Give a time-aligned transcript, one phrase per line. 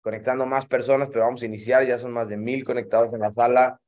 [0.00, 3.32] conectando más personas, pero vamos a iniciar, ya son más de mil conectados en la
[3.32, 3.80] sala.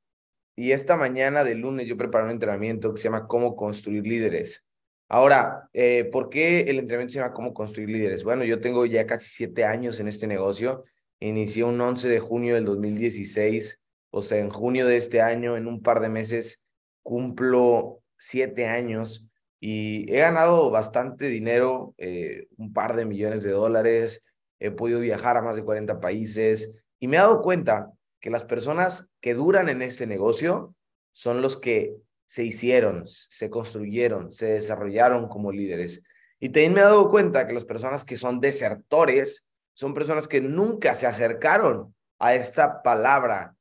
[0.56, 4.66] Y esta mañana de lunes yo preparé un entrenamiento que se llama Cómo construir líderes.
[5.08, 8.24] Ahora, eh, ¿por qué el entrenamiento se llama Cómo construir líderes?
[8.24, 10.84] Bueno, yo tengo ya casi siete años en este negocio.
[11.20, 13.80] Inicié un 11 de junio del 2016,
[14.10, 16.64] o sea, en junio de este año, en un par de meses,
[17.02, 19.26] cumplo siete años
[19.60, 24.22] y he ganado bastante dinero, eh, un par de millones de dólares,
[24.66, 28.44] he podido viajar a más de 40 países y me he dado cuenta que las
[28.44, 30.74] personas que duran en este negocio
[31.12, 31.96] son los que
[32.26, 36.02] se hicieron, se construyeron, se desarrollaron como líderes.
[36.40, 40.40] Y también me he dado cuenta que las personas que son desertores son personas que
[40.40, 43.56] nunca se acercaron a esta palabra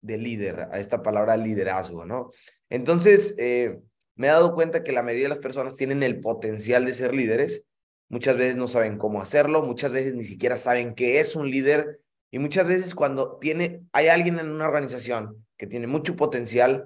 [0.00, 2.30] de líder, a esta palabra liderazgo, ¿no?
[2.68, 3.80] Entonces, eh,
[4.14, 7.14] me he dado cuenta que la mayoría de las personas tienen el potencial de ser
[7.14, 7.66] líderes,
[8.08, 12.00] Muchas veces no saben cómo hacerlo, muchas veces ni siquiera saben qué es un líder
[12.30, 16.84] y muchas veces cuando tiene, hay alguien en una organización que tiene mucho potencial,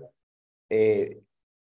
[0.69, 1.20] eh,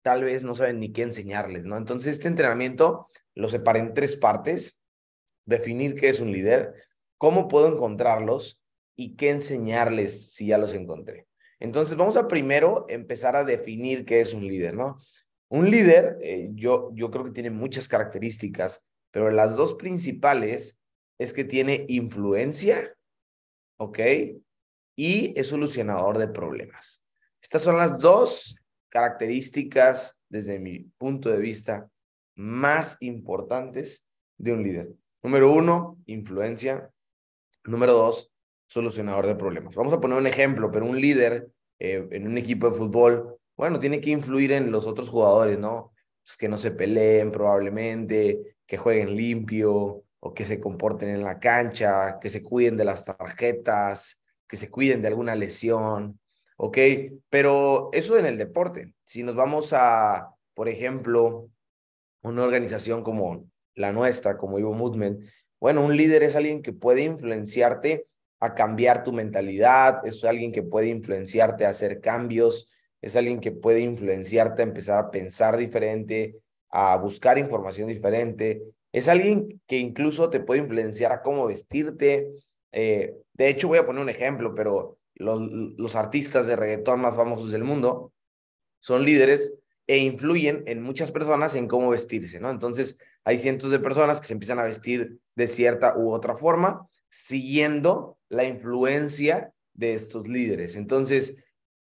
[0.01, 1.77] tal vez no saben ni qué enseñarles, ¿no?
[1.77, 4.79] Entonces este entrenamiento lo separé en tres partes,
[5.45, 6.73] definir qué es un líder,
[7.17, 8.61] cómo puedo encontrarlos
[8.95, 11.27] y qué enseñarles si ya los encontré.
[11.59, 14.99] Entonces vamos a primero empezar a definir qué es un líder, ¿no?
[15.47, 20.79] Un líder, eh, yo, yo creo que tiene muchas características pero las dos principales
[21.17, 22.95] es que tiene influencia,
[23.77, 23.99] ¿ok?
[24.95, 27.03] Y es solucionador de problemas.
[27.41, 28.55] Estas son las dos
[28.89, 31.89] características, desde mi punto de vista,
[32.35, 34.05] más importantes
[34.37, 34.93] de un líder.
[35.21, 36.89] Número uno, influencia.
[37.65, 38.31] Número dos,
[38.67, 39.75] solucionador de problemas.
[39.75, 43.79] Vamos a poner un ejemplo, pero un líder eh, en un equipo de fútbol, bueno,
[43.79, 45.93] tiene que influir en los otros jugadores, ¿no?
[46.23, 51.39] Pues que no se peleen probablemente, que jueguen limpio o que se comporten en la
[51.39, 56.19] cancha, que se cuiden de las tarjetas, que se cuiden de alguna lesión,
[56.55, 56.77] ¿ok?
[57.29, 58.93] Pero eso en el deporte.
[59.03, 61.49] Si nos vamos a, por ejemplo,
[62.21, 65.27] una organización como la nuestra, como Ivo Movement,
[65.59, 68.05] bueno, un líder es alguien que puede influenciarte
[68.39, 72.69] a cambiar tu mentalidad, es alguien que puede influenciarte a hacer cambios,
[73.01, 76.35] es alguien que puede influenciarte a empezar a pensar diferente,
[76.69, 78.61] a buscar información diferente.
[78.91, 82.29] Es alguien que incluso te puede influenciar a cómo vestirte.
[82.71, 87.15] Eh, de hecho, voy a poner un ejemplo, pero los, los artistas de reggaetón más
[87.15, 88.13] famosos del mundo
[88.79, 89.53] son líderes
[89.87, 92.51] e influyen en muchas personas en cómo vestirse, ¿no?
[92.51, 96.87] Entonces, hay cientos de personas que se empiezan a vestir de cierta u otra forma,
[97.09, 100.75] siguiendo la influencia de estos líderes.
[100.75, 101.35] Entonces,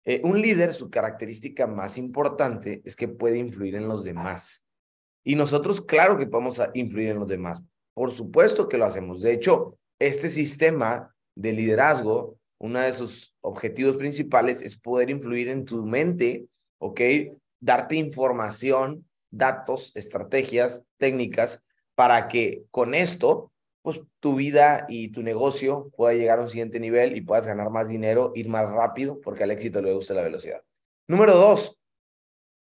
[0.05, 4.64] eh, un líder, su característica más importante es que puede influir en los demás.
[5.25, 7.63] Y nosotros, claro que podemos influir en los demás.
[7.95, 9.21] Por supuesto que lo hacemos.
[9.21, 15.65] De hecho, este sistema de liderazgo, uno de sus objetivos principales es poder influir en
[15.65, 16.45] tu mente,
[16.79, 17.01] ¿ok?
[17.59, 21.63] Darte información, datos, estrategias, técnicas,
[21.95, 26.79] para que con esto, pues tu vida y tu negocio pueda llegar a un siguiente
[26.79, 30.21] nivel y puedas ganar más dinero, ir más rápido, porque al éxito le gusta la
[30.21, 30.61] velocidad.
[31.07, 31.79] Número dos,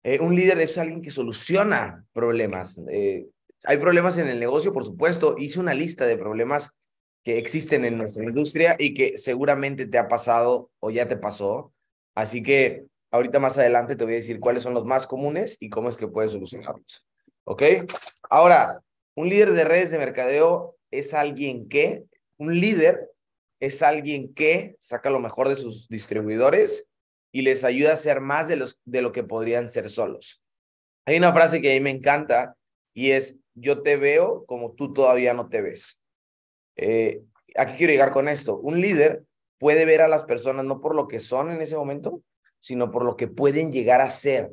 [0.03, 2.81] eh, un líder es alguien que soluciona problemas.
[2.91, 3.27] Eh,
[3.65, 5.37] hay problemas en el negocio, por supuesto.
[5.39, 6.79] Hice una lista de problemas
[7.23, 11.73] que existen en nuestra industria y que seguramente te ha pasado o ya te pasó.
[12.15, 15.69] Así que ahorita más adelante te voy a decir cuáles son los más comunes y
[15.69, 17.07] cómo es que puedes solucionarlos.
[17.45, 17.63] ¿Ok?
[18.31, 18.81] Ahora,
[19.15, 22.05] un líder de redes de mercadeo es alguien que,
[22.39, 23.11] un líder
[23.61, 26.90] es alguien que saca lo mejor de sus distribuidores
[27.33, 30.43] y les ayuda a ser más de, los, de lo que podrían ser solos.
[31.07, 32.57] Hay una frase que a mí me encanta
[32.95, 36.01] y es, yo te veo como tú todavía no te ves.
[36.77, 37.23] Eh,
[37.57, 38.59] ¿A qué quiero llegar con esto?
[38.59, 39.25] Un líder
[39.59, 42.23] puede ver a las personas no por lo que son en ese momento,
[42.61, 44.53] sino por lo que pueden llegar a ser.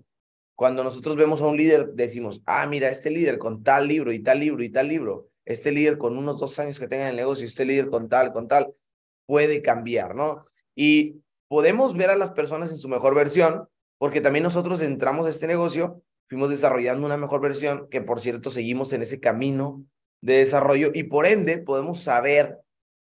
[0.56, 4.20] Cuando nosotros vemos a un líder, decimos, ah, mira, este líder con tal libro y
[4.20, 7.16] tal libro y tal libro, este líder con unos dos años que tenga en el
[7.16, 8.74] negocio, este líder con tal, con tal,
[9.26, 10.46] puede cambiar, ¿no?
[10.76, 13.68] Y podemos ver a las personas en su mejor versión,
[13.98, 18.50] porque también nosotros entramos a este negocio, fuimos desarrollando una mejor versión, que por cierto
[18.50, 19.84] seguimos en ese camino
[20.22, 22.60] de desarrollo y por ende podemos saber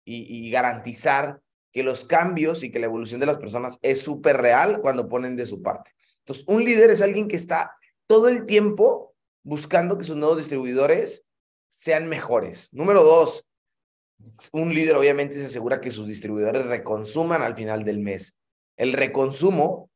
[0.04, 1.40] y, garantizar
[1.72, 5.36] que los cambios y que la evolución de las personas es súper real cuando ponen
[5.36, 5.92] de su parte.
[6.20, 7.78] Entonces, un líder es alguien que está
[8.08, 11.26] todo el tiempo buscando que sus nuevos distribuidores
[11.70, 12.68] sean mejores.
[12.74, 13.48] Número dos,
[14.54, 18.38] un líder obviamente se asegura que sus distribuidores reconsuman al final del mes.
[18.78, 19.90] El reconsumo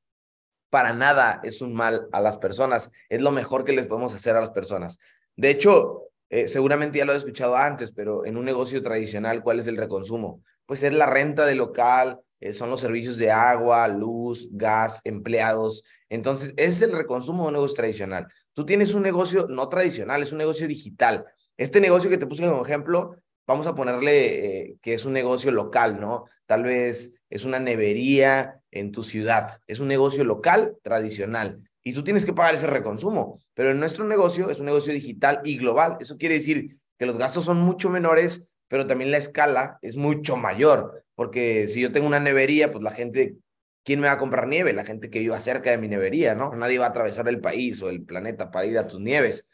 [0.70, 4.36] para nada es un mal a las personas, es lo mejor que les podemos hacer
[4.36, 5.00] a las personas.
[5.36, 9.60] De hecho, eh, seguramente ya lo he escuchado antes, pero en un negocio tradicional, ¿cuál
[9.60, 10.42] es el reconsumo?
[10.66, 15.84] pues es la renta del local, eh, son los servicios de agua, luz, gas, empleados.
[16.10, 18.28] Entonces, es el reconsumo de un negocio tradicional.
[18.54, 21.26] Tú tienes un negocio no tradicional, es un negocio digital.
[21.58, 23.16] Este negocio que te puse como ejemplo,
[23.48, 26.26] vamos a ponerle eh, que es un negocio local, ¿no?
[26.46, 32.04] Tal vez es una nevería en tu ciudad, es un negocio local tradicional y tú
[32.04, 35.98] tienes que pagar ese reconsumo, pero en nuestro negocio es un negocio digital y global.
[36.00, 40.36] Eso quiere decir que los gastos son mucho menores, pero también la escala es mucho
[40.36, 43.38] mayor, porque si yo tengo una nevería, pues la gente,
[43.84, 44.74] ¿quién me va a comprar nieve?
[44.74, 46.52] La gente que viva cerca de mi nevería, ¿no?
[46.56, 49.48] Nadie va a atravesar el país o el planeta para ir a tus nieves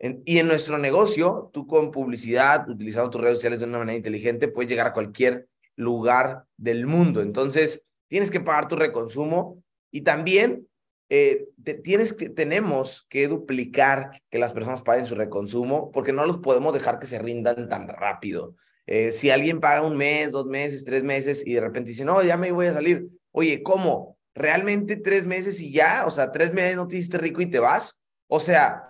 [0.00, 4.48] y en nuestro negocio, tú con publicidad, utilizando tus redes sociales de una manera inteligente,
[4.48, 7.20] puedes llegar a cualquier lugar del mundo.
[7.20, 10.66] Entonces, tienes que pagar tu reconsumo y también
[11.10, 11.48] eh,
[11.82, 16.72] tienes que, tenemos que duplicar que las personas paguen su reconsumo porque no los podemos
[16.72, 18.54] dejar que se rindan tan rápido.
[18.86, 22.22] Eh, si alguien paga un mes, dos meses, tres meses y de repente dice, no,
[22.22, 23.08] ya me voy a salir.
[23.32, 24.18] Oye, ¿cómo?
[24.34, 26.04] ¿Realmente tres meses y ya?
[26.06, 28.02] O sea, tres meses no te hiciste rico y te vas.
[28.28, 28.89] O sea,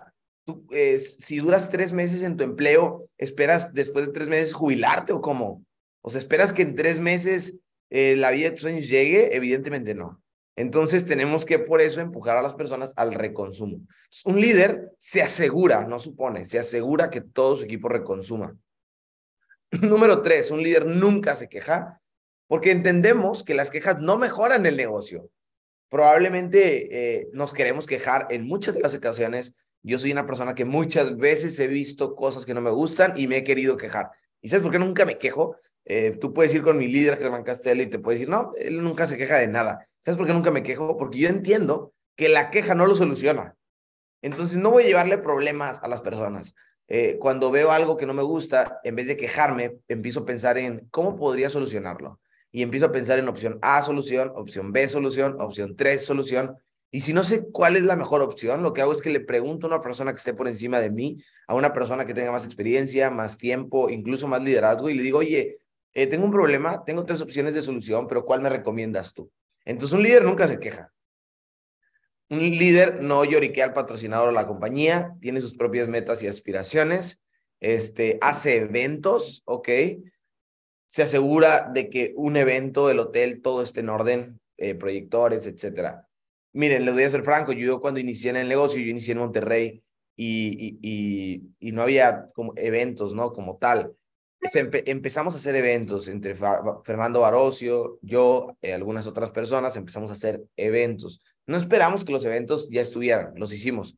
[0.71, 5.21] eh, si duras tres meses en tu empleo, ¿esperas después de tres meses jubilarte o
[5.21, 5.63] cómo?
[6.01, 7.59] O sea, ¿esperas que en tres meses
[7.89, 9.35] eh, la vida de tus años llegue?
[9.35, 10.21] Evidentemente no.
[10.55, 13.79] Entonces tenemos que por eso empujar a las personas al reconsumo.
[14.25, 18.55] Un líder se asegura, no supone, se asegura que todo su equipo reconsuma.
[19.71, 22.01] Número tres, un líder nunca se queja
[22.47, 25.29] porque entendemos que las quejas no mejoran el negocio.
[25.89, 30.65] Probablemente eh, nos queremos quejar en muchas de las ocasiones yo soy una persona que
[30.65, 34.11] muchas veces he visto cosas que no me gustan y me he querido quejar.
[34.41, 35.55] ¿Y sabes por qué nunca me quejo?
[35.85, 38.83] Eh, tú puedes ir con mi líder, Germán Castelli, y te puedes decir, no, él
[38.83, 39.87] nunca se queja de nada.
[40.01, 40.97] ¿Sabes por qué nunca me quejo?
[40.97, 43.55] Porque yo entiendo que la queja no lo soluciona.
[44.21, 46.53] Entonces, no voy a llevarle problemas a las personas.
[46.87, 50.57] Eh, cuando veo algo que no me gusta, en vez de quejarme, empiezo a pensar
[50.57, 52.19] en cómo podría solucionarlo.
[52.51, 56.57] Y empiezo a pensar en opción A, solución, opción B, solución, opción 3, solución.
[56.93, 59.21] Y si no sé cuál es la mejor opción, lo que hago es que le
[59.21, 62.33] pregunto a una persona que esté por encima de mí, a una persona que tenga
[62.33, 65.59] más experiencia, más tiempo, incluso más liderazgo, y le digo, oye,
[65.93, 69.31] eh, tengo un problema, tengo tres opciones de solución, pero ¿cuál me recomiendas tú?
[69.63, 70.91] Entonces un líder nunca se queja.
[72.29, 77.23] Un líder no lloriquea al patrocinador o la compañía, tiene sus propias metas y aspiraciones,
[77.61, 79.69] este, hace eventos, ¿ok?
[80.87, 86.09] Se asegura de que un evento, el hotel, todo esté en orden, eh, proyectores, etcétera
[86.53, 89.19] Miren, les voy a ser franco, yo cuando inicié en el negocio, yo inicié en
[89.19, 89.83] Monterrey
[90.15, 93.31] y, y, y, no había como eventos, ¿no?
[93.31, 93.93] Como tal.
[94.85, 100.43] empezamos a hacer eventos entre Fernando Barocio, yo, eh, algunas otras personas, empezamos a hacer
[100.57, 101.23] eventos.
[101.47, 103.97] No esperamos que los eventos ya estuvieran, los hicimos.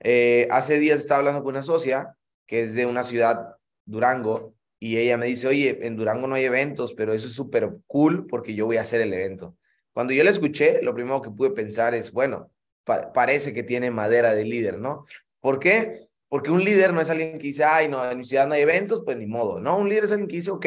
[0.00, 2.16] Eh, hace días estaba hablando con una socia
[2.46, 6.44] que es de una ciudad, Durango, y ella me dice, oye, en Durango no hay
[6.44, 9.56] eventos, pero eso es súper cool porque yo voy a hacer el evento.
[9.94, 12.50] Cuando yo la escuché, lo primero que pude pensar es, bueno,
[12.84, 15.06] parece que tiene madera de líder, ¿no?
[15.40, 16.08] ¿Por qué?
[16.28, 18.62] Porque un líder no es alguien que dice, ay, no, en mi ciudad no hay
[18.62, 19.78] eventos, pues ni modo, ¿no?
[19.78, 20.66] Un líder es alguien que dice, ok,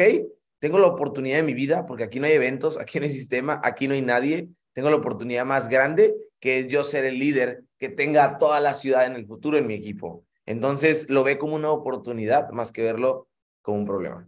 [0.58, 3.60] tengo la oportunidad de mi vida, porque aquí no hay eventos, aquí no hay sistema,
[3.62, 7.64] aquí no hay nadie, tengo la oportunidad más grande, que es yo ser el líder
[7.78, 10.24] que tenga toda la ciudad en el futuro en mi equipo.
[10.46, 13.28] Entonces lo ve como una oportunidad más que verlo
[13.60, 14.26] como un problema.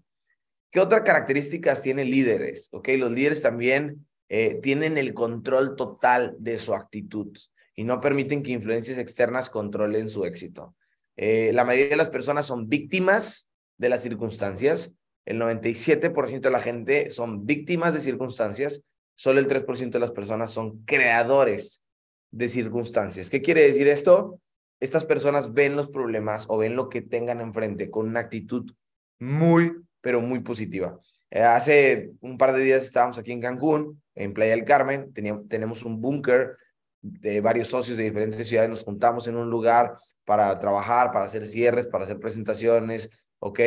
[0.70, 2.68] ¿Qué otras características tienen líderes?
[2.72, 7.36] Ok, los líderes también eh, tienen el control total de su actitud
[7.74, 10.76] y no permiten que influencias externas controlen su éxito.
[11.16, 14.94] Eh, la mayoría de las personas son víctimas de las circunstancias.
[15.26, 18.82] El 97% de la gente son víctimas de circunstancias.
[19.16, 21.82] Solo el 3% de las personas son creadores
[22.30, 23.30] de circunstancias.
[23.30, 24.40] ¿Qué quiere decir esto?
[24.78, 28.70] Estas personas ven los problemas o ven lo que tengan enfrente con una actitud
[29.18, 31.00] muy, pero muy positiva.
[31.30, 35.48] Eh, hace un par de días estábamos aquí en Cancún, en Playa del Carmen, teníamos,
[35.48, 36.56] tenemos un búnker
[37.00, 41.46] de varios socios de diferentes ciudades, nos juntamos en un lugar para trabajar, para hacer
[41.46, 43.60] cierres, para hacer presentaciones, ¿ok?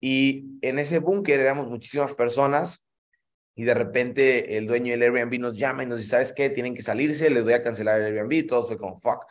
[0.00, 2.84] Y en ese búnker éramos muchísimas personas
[3.54, 6.50] y de repente el dueño del Airbnb nos llama y nos dice, ¿sabes qué?
[6.50, 9.24] Tienen que salirse, les voy a cancelar el Airbnb, todo fue como, fuck.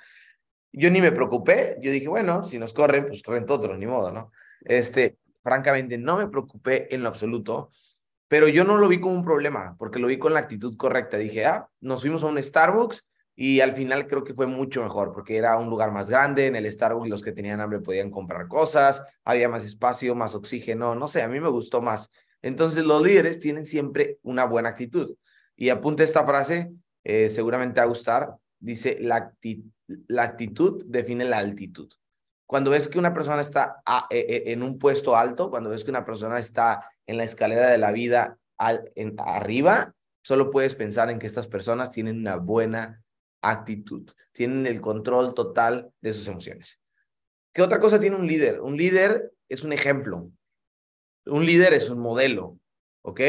[0.72, 4.12] Yo ni me preocupé, yo dije, bueno, si nos corren, pues rento otro, ni modo,
[4.12, 4.32] ¿no?
[4.62, 7.72] Este, francamente no me preocupé en lo absoluto,
[8.32, 11.18] pero yo no lo vi como un problema, porque lo vi con la actitud correcta.
[11.18, 15.12] Dije, ah, nos fuimos a un Starbucks y al final creo que fue mucho mejor,
[15.12, 18.48] porque era un lugar más grande, en el Starbucks los que tenían hambre podían comprar
[18.48, 22.10] cosas, había más espacio, más oxígeno, no sé, a mí me gustó más.
[22.42, 25.14] Entonces los líderes tienen siempre una buena actitud.
[25.58, 26.72] Y apunte esta frase,
[27.04, 29.34] eh, seguramente a gustar, dice, la,
[30.08, 31.92] la actitud define la altitud.
[32.46, 35.92] Cuando ves que una persona está e, e, en un puesto alto, cuando ves que
[35.92, 39.94] una persona está en la escalera de la vida arriba,
[40.24, 43.04] solo puedes pensar en que estas personas tienen una buena
[43.42, 46.80] actitud, tienen el control total de sus emociones.
[47.54, 48.62] ¿Qué otra cosa tiene un líder?
[48.62, 50.32] Un líder es un ejemplo.
[51.26, 52.60] Un líder es un modelo,
[53.04, 53.22] ¿ok?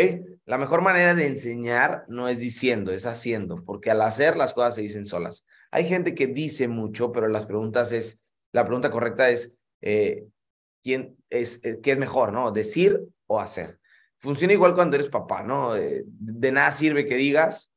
[0.44, 4.76] La mejor manera de enseñar no es diciendo, es haciendo, porque al hacer las cosas
[4.76, 5.44] se dicen solas.
[5.70, 8.20] Hay gente que dice mucho, pero las preguntas es,
[8.52, 10.26] la pregunta correcta es, eh,
[10.82, 12.50] ¿quién es, eh, qué es mejor, no?
[12.52, 13.00] Decir
[13.32, 13.78] o hacer.
[14.18, 15.74] Funciona igual cuando eres papá, ¿no?
[15.74, 17.72] De nada sirve que digas,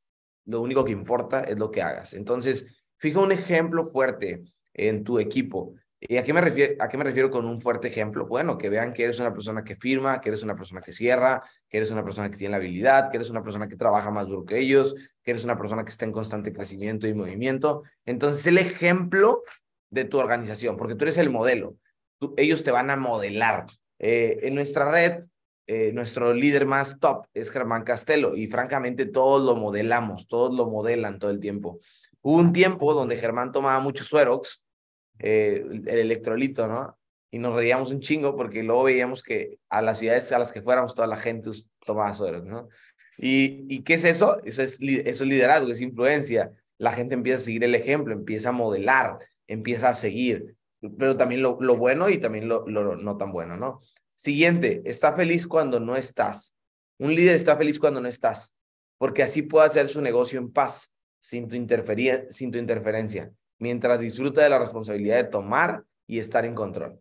[0.46, 2.14] lo único que importa es lo que hagas.
[2.14, 2.66] Entonces,
[2.98, 4.44] fija un ejemplo fuerte
[4.74, 5.76] en tu equipo.
[6.00, 8.28] ¿Y a qué, me refiero, a qué me refiero con un fuerte ejemplo?
[8.28, 11.42] Bueno, que vean que eres una persona que firma, que eres una persona que cierra,
[11.68, 14.28] que eres una persona que tiene la habilidad, que eres una persona que trabaja más
[14.28, 17.84] duro que ellos, que eres una persona que está en constante crecimiento y movimiento.
[18.06, 19.42] Entonces, el ejemplo
[19.90, 21.78] de tu organización, porque tú eres el modelo.
[22.38, 23.66] ellos te van a modelar.
[23.98, 25.24] Eh, en nuestra red,
[25.68, 30.70] eh, nuestro líder más top es Germán Castelo y francamente todos lo modelamos, todos lo
[30.70, 31.80] modelan todo el tiempo.
[32.22, 34.66] Hubo un tiempo donde Germán tomaba muchos suerox
[35.20, 36.98] eh, el electrolito, ¿no?
[37.32, 40.62] Y nos reíamos un chingo porque luego veíamos que a las ciudades a las que
[40.62, 41.50] fuéramos toda la gente
[41.86, 42.70] tomaba sueros, ¿no?
[43.18, 44.42] ¿Y, ¿Y qué es eso?
[44.44, 46.52] Eso es, eso es liderazgo, es influencia.
[46.78, 49.18] La gente empieza a seguir el ejemplo, empieza a modelar,
[49.48, 50.58] empieza a seguir,
[50.98, 53.82] pero también lo, lo bueno y también lo, lo no tan bueno, ¿no?
[54.16, 56.56] Siguiente, está feliz cuando no estás.
[56.98, 58.56] Un líder está feliz cuando no estás,
[58.98, 61.56] porque así puede hacer su negocio en paz, sin tu,
[62.32, 67.00] sin tu interferencia mientras disfruta de la responsabilidad de tomar y estar en control.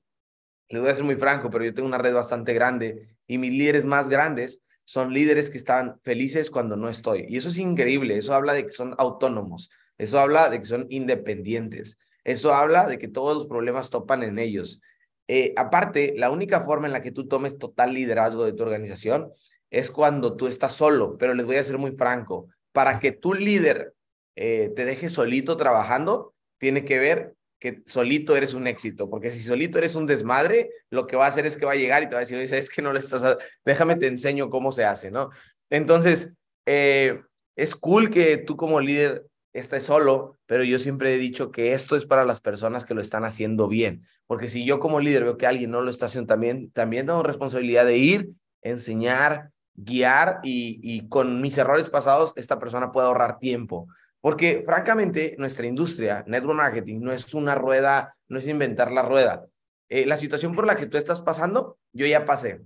[0.68, 3.50] Les voy a ser muy franco, pero yo tengo una red bastante grande y mis
[3.50, 7.26] líderes más grandes son líderes que están felices cuando no estoy.
[7.28, 10.86] Y eso es increíble, eso habla de que son autónomos, eso habla de que son
[10.90, 14.80] independientes, eso habla de que todos los problemas topan en ellos.
[15.28, 19.30] Eh, aparte, la única forma en la que tú tomes total liderazgo de tu organización
[19.70, 23.34] es cuando tú estás solo, pero les voy a ser muy franco, para que tu
[23.34, 23.94] líder
[24.36, 29.40] eh, te deje solito trabajando, tiene que ver que solito eres un éxito, porque si
[29.40, 32.08] solito eres un desmadre, lo que va a hacer es que va a llegar y
[32.08, 34.84] te va a decir, oye, es que no le estás, déjame te enseño cómo se
[34.84, 35.30] hace, ¿no?
[35.70, 36.34] Entonces,
[36.66, 37.22] eh,
[37.56, 41.96] es cool que tú como líder estés solo, pero yo siempre he dicho que esto
[41.96, 45.38] es para las personas que lo están haciendo bien, porque si yo como líder veo
[45.38, 48.28] que alguien no lo está haciendo también, también tengo responsabilidad de ir,
[48.60, 53.88] enseñar, guiar y, y con mis errores pasados, esta persona puede ahorrar tiempo.
[54.20, 59.46] Porque francamente, nuestra industria, network marketing, no es una rueda, no es inventar la rueda.
[59.90, 62.62] Eh, la situación por la que tú estás pasando, yo ya pasé.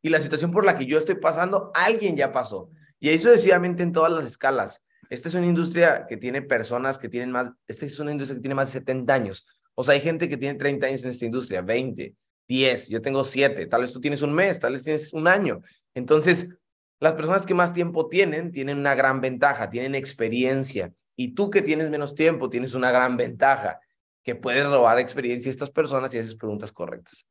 [0.00, 2.70] Y la situación por la que yo estoy pasando, alguien ya pasó.
[2.98, 4.82] Y ahí sucesivamente en todas las escalas.
[5.10, 8.42] Esta es una industria que tiene personas que tienen más, esta es una industria que
[8.42, 9.46] tiene más de 70 años.
[9.74, 12.14] O sea, hay gente que tiene 30 años en esta industria, 20,
[12.48, 15.60] 10, yo tengo 7, tal vez tú tienes un mes, tal vez tienes un año.
[15.94, 16.56] Entonces,
[16.98, 20.92] las personas que más tiempo tienen, tienen una gran ventaja, tienen experiencia.
[21.14, 23.80] Y tú que tienes menos tiempo, tienes una gran ventaja,
[24.22, 27.28] que puedes robar experiencia a estas personas y haces preguntas correctas.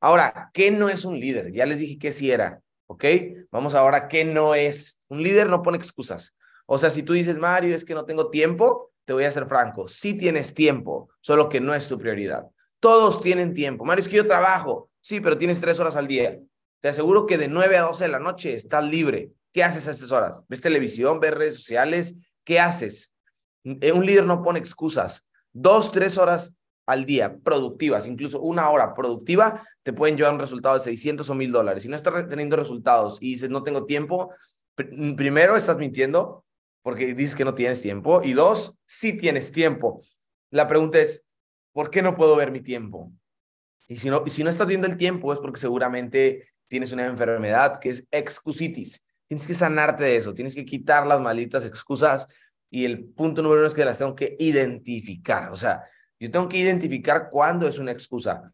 [0.00, 1.52] Ahora, ¿qué no es un líder?
[1.52, 3.04] Ya les dije que sí era, ¿ok?
[3.50, 5.00] Vamos ahora, ¿qué no es?
[5.08, 6.34] Un líder no pone excusas.
[6.66, 9.46] O sea, si tú dices, Mario, es que no tengo tiempo, te voy a ser
[9.46, 12.46] franco, sí tienes tiempo, solo que no es tu prioridad.
[12.80, 13.84] Todos tienen tiempo.
[13.84, 14.90] Mario, es que yo trabajo.
[15.00, 16.38] Sí, pero tienes tres horas al día.
[16.80, 19.32] Te aseguro que de 9 a 12 de la noche estás libre.
[19.52, 20.40] ¿Qué haces a estas horas?
[20.48, 21.20] ¿Ves televisión?
[21.20, 22.16] ¿Ves redes sociales?
[22.44, 23.12] ¿Qué haces?
[23.64, 25.26] Eh, un líder no pone excusas.
[25.52, 30.76] Dos, tres horas al día productivas, incluso una hora productiva, te pueden llevar un resultado
[30.76, 31.82] de 600 o 1000 dólares.
[31.82, 34.32] Si no estás teniendo resultados y dices no tengo tiempo,
[34.74, 36.44] primero estás mintiendo
[36.82, 40.02] porque dices que no tienes tiempo y dos, sí tienes tiempo.
[40.50, 41.24] La pregunta es,
[41.72, 43.12] ¿por qué no puedo ver mi tiempo?
[43.88, 47.78] Y si no, si no estás viendo el tiempo es porque seguramente tienes una enfermedad
[47.78, 49.04] que es excusitis.
[49.28, 52.28] Tienes que sanarte de eso, tienes que quitar las malitas excusas
[52.70, 55.50] y el punto número uno es que las tengo que identificar.
[55.50, 55.84] O sea,
[56.18, 58.52] yo tengo que identificar cuándo es una excusa.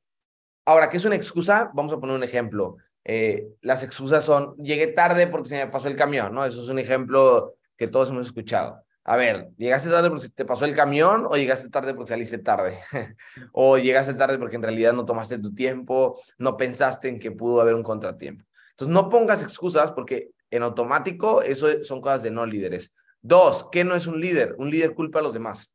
[0.65, 1.71] Ahora, ¿qué es una excusa?
[1.75, 2.77] Vamos a poner un ejemplo.
[3.05, 6.45] Eh, las excusas son, llegué tarde porque se me pasó el camión, ¿no?
[6.45, 8.85] Eso es un ejemplo que todos hemos escuchado.
[9.05, 12.79] A ver, ¿llegaste tarde porque te pasó el camión o llegaste tarde porque saliste tarde?
[13.53, 17.63] o llegaste tarde porque en realidad no tomaste tu tiempo, no pensaste en que pudo
[17.63, 18.45] haber un contratiempo.
[18.73, 22.95] Entonces, no pongas excusas porque en automático eso son cosas de no líderes.
[23.23, 24.55] Dos, ¿qué no es un líder?
[24.59, 25.73] Un líder culpa a los demás.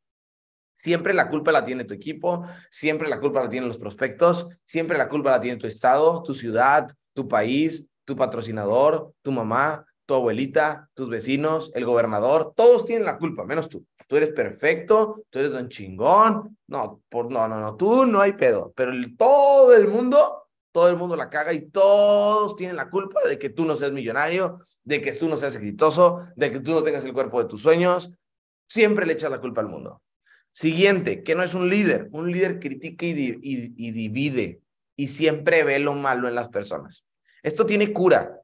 [0.72, 4.96] Siempre la culpa la tiene tu equipo, siempre la culpa la tienen los prospectos, siempre
[4.96, 10.14] la culpa la tiene tu estado, tu ciudad, tu país, tu patrocinador, tu mamá, tu
[10.14, 13.86] abuelita, tus vecinos, el gobernador, todos tienen la culpa, menos tú.
[14.06, 16.58] Tú eres perfecto, tú eres un chingón.
[16.66, 18.72] No, por, no, no, no, tú no hay pedo.
[18.76, 20.44] Pero todo el mundo
[20.74, 23.92] todo el mundo la caga y todos tienen la culpa de que tú no seas
[23.92, 27.48] millonario, de que tú no seas exitoso, de que tú no tengas el cuerpo de
[27.48, 28.10] tus sueños.
[28.66, 30.02] Siempre le echas la culpa al mundo.
[30.50, 32.08] Siguiente, que no es un líder.
[32.10, 34.62] Un líder critica y, y divide
[34.96, 37.04] y siempre ve lo malo en las personas.
[37.44, 38.40] Esto tiene cura.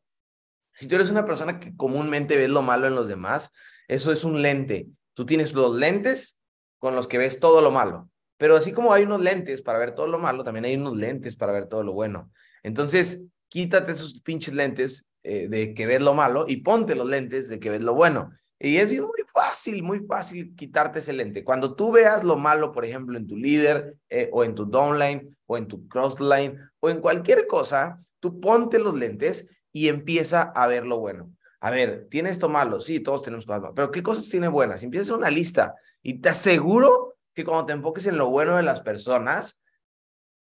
[0.73, 3.53] Si tú eres una persona que comúnmente ves lo malo en los demás,
[3.89, 4.89] eso es un lente.
[5.15, 6.41] Tú tienes los lentes
[6.79, 8.11] con los que ves todo lo malo.
[8.37, 11.37] Pero así como hay unos lentes para ver todo lo malo, también hay unos lentes
[11.37, 12.31] para ver todo lo bueno.
[12.63, 17.49] Entonces, quítate esos pinches lentes eh, de que ves lo malo y ponte los lentes
[17.49, 18.33] de que ves lo bueno.
[18.59, 21.45] Y es muy fácil, muy fácil quitarte ese lente.
[21.45, 25.37] Cuando tú veas lo malo, por ejemplo, en tu líder eh, o en tu downline
[25.47, 30.67] o en tu crossline o en cualquier cosa, tú ponte los lentes y empieza a
[30.67, 31.33] ver lo bueno.
[31.61, 32.81] A ver, ¿tiene esto malo?
[32.81, 34.83] Sí, todos tenemos cosas malas, pero ¿qué cosas tiene buenas?
[34.83, 38.81] Empieza una lista y te aseguro que cuando te enfoques en lo bueno de las
[38.81, 39.63] personas,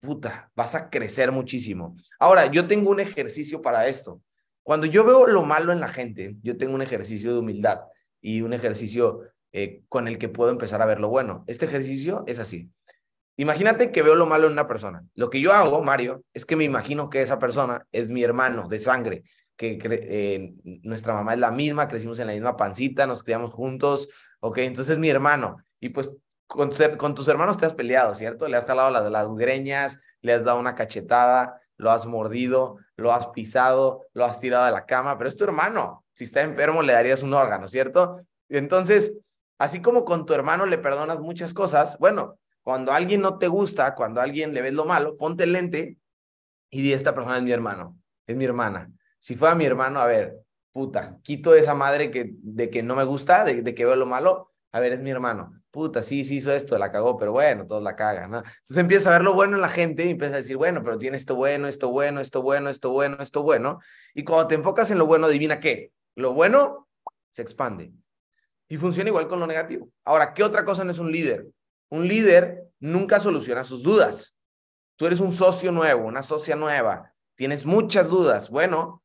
[0.02, 1.96] puta, vas a crecer muchísimo.
[2.20, 4.22] Ahora, yo tengo un ejercicio para esto.
[4.64, 7.82] Cuando yo veo lo malo en la gente, yo tengo un ejercicio de humildad
[8.22, 11.44] y un ejercicio eh, con el que puedo empezar a ver lo bueno.
[11.48, 12.72] Este ejercicio es así.
[13.36, 15.04] Imagínate que veo lo malo en una persona.
[15.16, 18.68] Lo que yo hago, Mario, es que me imagino que esa persona es mi hermano
[18.68, 19.24] de sangre,
[19.56, 24.08] que eh, nuestra mamá es la misma, crecimos en la misma pancita, nos criamos juntos,
[24.40, 25.58] ok, entonces es mi hermano.
[25.80, 26.12] Y pues
[26.48, 28.48] con, tus hermanos te has peleado, ¿cierto?
[28.48, 33.12] Le has jalado las, las greñas, le has dado una cachetada, lo has mordido, lo
[33.12, 36.06] has pisado, lo has tirado de la cama, pero es tu hermano.
[36.14, 38.22] Si está enfermo, le darías un órgano, ¿cierto?
[38.50, 39.18] Entonces,
[39.58, 43.94] así como con tu hermano le perdonas muchas cosas, bueno, cuando alguien no te gusta,
[43.94, 45.98] cuando alguien le ves lo malo, ponte el lente
[46.70, 48.92] y di, esta persona es mi hermano, es mi hermana.
[49.20, 50.40] Si fuera mi hermano, a ver,
[50.72, 54.06] puta, quito esa madre que, de que no me gusta, de, de que veo lo
[54.06, 55.62] malo, a ver, es mi hermano.
[55.70, 58.38] Puta, sí, sí hizo esto, la cagó, pero bueno, todos la cagan, ¿no?
[58.38, 60.98] Entonces empieza a ver lo bueno en la gente y empieza a decir, bueno, pero
[60.98, 63.80] tiene esto bueno, esto bueno, esto bueno, esto bueno, esto bueno.
[64.16, 65.92] Y cuando te enfocas en lo bueno, adivina qué.
[66.16, 66.88] Lo bueno
[67.30, 67.92] se expande.
[68.68, 69.90] Y funciona igual con lo negativo.
[70.04, 71.48] Ahora, ¿qué otra cosa no es un líder?
[71.94, 74.40] Un líder nunca soluciona sus dudas.
[74.96, 78.50] Tú eres un socio nuevo, una socia nueva, tienes muchas dudas.
[78.50, 79.04] Bueno,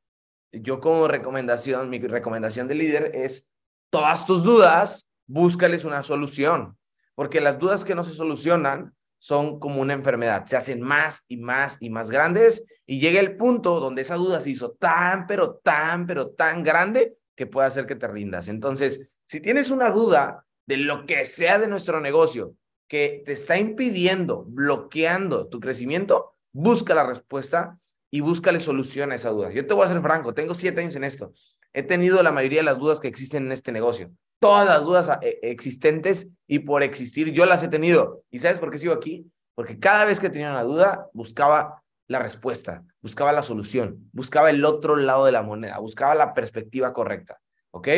[0.53, 3.53] yo como recomendación, mi recomendación de líder es
[3.91, 6.79] todas tus dudas búscales una solución,
[7.15, 11.37] porque las dudas que no se solucionan son como una enfermedad, se hacen más y
[11.37, 15.57] más y más grandes y llega el punto donde esa duda se hizo tan, pero
[15.57, 18.49] tan, pero tan grande que puede hacer que te rindas.
[18.49, 22.55] Entonces, si tienes una duda de lo que sea de nuestro negocio
[22.89, 27.79] que te está impidiendo, bloqueando tu crecimiento, busca la respuesta
[28.11, 29.53] y búscale solución a esa duda.
[29.53, 31.33] Yo te voy a ser franco, tengo siete años en esto.
[31.73, 35.09] He tenido la mayoría de las dudas que existen en este negocio todas las dudas
[35.09, 38.23] ah, e, existentes y por existir yo las he tenido.
[38.31, 39.31] ¿Y sabes por qué sigo aquí?
[39.55, 44.65] Porque cada vez que tenía una duda, buscaba la respuesta, buscaba la solución, buscaba el
[44.65, 47.41] otro lado de la moneda, buscaba la perspectiva correcta.
[47.71, 47.89] ¿Ok?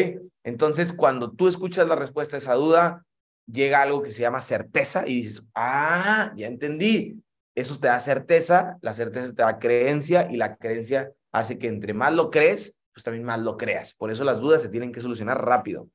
[0.42, 3.04] Entonces, cuando tú escuchas la respuesta a esa duda,
[3.46, 7.22] llega algo que se llama certeza y dices, ah, ya entendí.
[7.54, 11.94] Eso te da certeza, la certeza te da creencia y la creencia hace que entre
[11.94, 13.94] más lo crees, pues también más lo creas.
[13.94, 15.88] Por eso las dudas se tienen que solucionar rápido.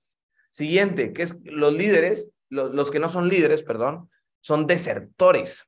[0.52, 5.66] Siguiente, que es los líderes, los, que no son líderes, perdón, son desertores.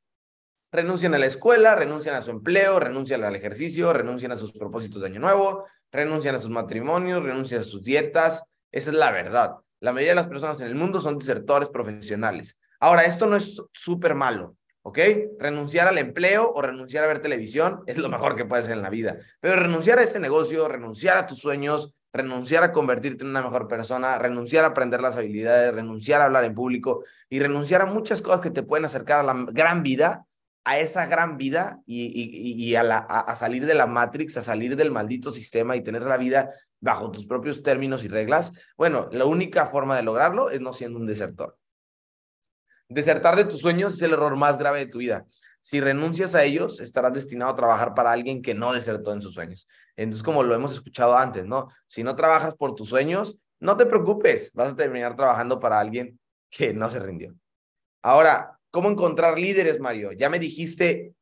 [0.72, 5.02] Renuncian a la escuela, renuncian a su empleo, renuncian al ejercicio, renuncian a sus propósitos
[5.02, 8.44] de año nuevo, renuncian a sus matrimonios, renuncian a sus dietas.
[8.72, 9.56] Esa es la verdad.
[9.80, 12.60] La mayoría de las personas en el mundo son desertores profesionales.
[12.80, 15.00] Ahora, esto no es súper malo, ¿ok?
[15.40, 18.84] Renunciar al empleo o renunciar a ver televisión es lo mejor que puedes hacer en
[18.84, 19.18] la vida.
[19.40, 23.68] Pero renunciar a este negocio, renunciar a tus sueños, renunciar a convertirte en una mejor
[23.68, 28.22] persona, renunciar a aprender las habilidades, renunciar a hablar en público y renunciar a muchas
[28.22, 30.26] cosas que te pueden acercar a la gran vida,
[30.68, 34.92] a esa gran vida y, a, la, a, salir de la Matrix, a salir del
[34.92, 36.52] maldito sistema y tener la vida
[36.82, 38.52] bajo tus propios términos y reglas.
[38.76, 41.58] Bueno, la única forma de lograrlo es no siendo un desertor.
[42.90, 45.26] Desertar de tus sueños es el error más grave de tu vida.
[45.62, 49.36] Si renuncias a ellos, estarás destinado a trabajar para alguien que no desertó en sus
[49.36, 49.70] sueños.
[49.96, 51.70] Entonces, como lo hemos escuchado antes, ¿no?
[51.88, 56.20] Si no trabajas por tus sueños, no te preocupes, vas a terminar trabajando para alguien
[56.50, 57.34] que no se rindió.
[58.02, 60.12] Ahora, ¿cómo encontrar líderes, Mario?
[60.12, 61.14] Ya me dijiste,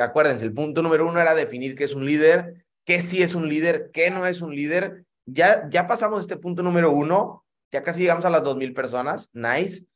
[0.00, 3.48] acuérdense, el punto número uno era definir qué es un líder, qué sí es un
[3.48, 5.04] líder, qué no es un líder.
[5.26, 9.30] Ya, ya pasamos este punto número uno, ya casi llegamos a las dos mil personas,
[9.34, 9.86] nice.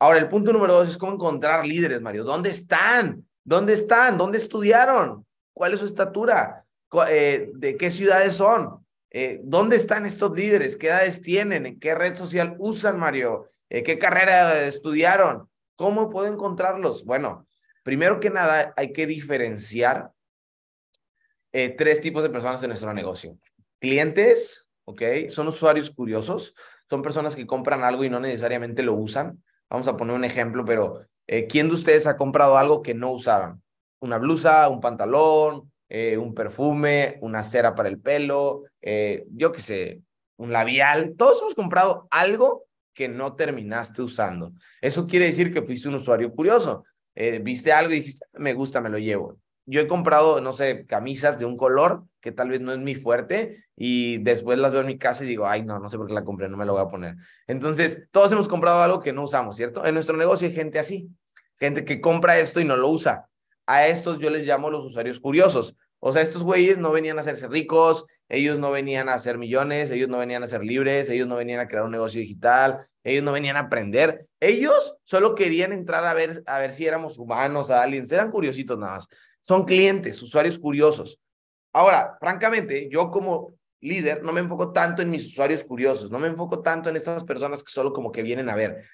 [0.00, 2.24] Ahora, el punto número dos es cómo encontrar líderes, Mario.
[2.24, 3.26] ¿Dónde están?
[3.44, 4.16] ¿Dónde están?
[4.16, 5.26] ¿Dónde estudiaron?
[5.52, 6.64] ¿Cuál es su estatura?
[7.08, 8.86] Eh, ¿De qué ciudades son?
[9.10, 10.76] Eh, ¿Dónde están estos líderes?
[10.76, 11.66] ¿Qué edades tienen?
[11.66, 13.50] ¿En qué red social usan, Mario?
[13.68, 15.48] Eh, ¿Qué carrera estudiaron?
[15.78, 17.04] ¿Cómo puedo encontrarlos?
[17.04, 17.46] Bueno,
[17.84, 20.10] primero que nada hay que diferenciar
[21.52, 23.38] eh, tres tipos de personas en nuestro negocio.
[23.78, 25.02] Clientes, ¿ok?
[25.28, 26.56] Son usuarios curiosos,
[26.90, 29.40] son personas que compran algo y no necesariamente lo usan.
[29.70, 33.12] Vamos a poner un ejemplo, pero eh, ¿quién de ustedes ha comprado algo que no
[33.12, 33.62] usaban?
[34.00, 38.64] Una blusa, un pantalón, eh, un perfume, una cera para el pelo,
[39.30, 40.02] yo qué sé,
[40.38, 41.14] un labial.
[41.16, 42.67] Todos hemos comprado algo
[42.98, 44.52] que no terminaste usando.
[44.80, 46.84] Eso quiere decir que fuiste un usuario curioso.
[47.42, 49.38] viste algo y dijiste, me gusta, me lo llevo
[49.70, 52.94] yo he comprado, no sé, camisas de un color que tal vez no es mi
[52.94, 56.06] fuerte y después las veo en mi casa y digo, ay, no, no sé por
[56.06, 57.16] qué la compré, no me lo voy a poner.
[57.46, 59.84] Entonces, todos hemos comprado algo que no usamos, ¿cierto?
[59.84, 61.10] En nuestro negocio hay gente así,
[61.60, 63.28] gente que compra esto y no lo usa.
[63.66, 65.76] A estos yo les llamo los usuarios curiosos.
[66.00, 69.90] O sea, estos güeyes no venían a hacerse ricos, ellos no venían a hacer millones,
[69.90, 73.24] ellos no venían a ser libres, ellos no venían a crear un negocio digital, ellos
[73.24, 74.26] no venían a aprender.
[74.40, 78.94] Ellos solo querían entrar a ver, a ver si éramos humanos, aliens, eran curiositos nada
[78.94, 79.08] más
[79.48, 81.18] son clientes, usuarios curiosos.
[81.72, 86.28] Ahora, francamente, yo como líder no me enfoco tanto en mis usuarios curiosos, no me
[86.28, 88.84] enfoco tanto en estas personas que solo como que vienen a ver.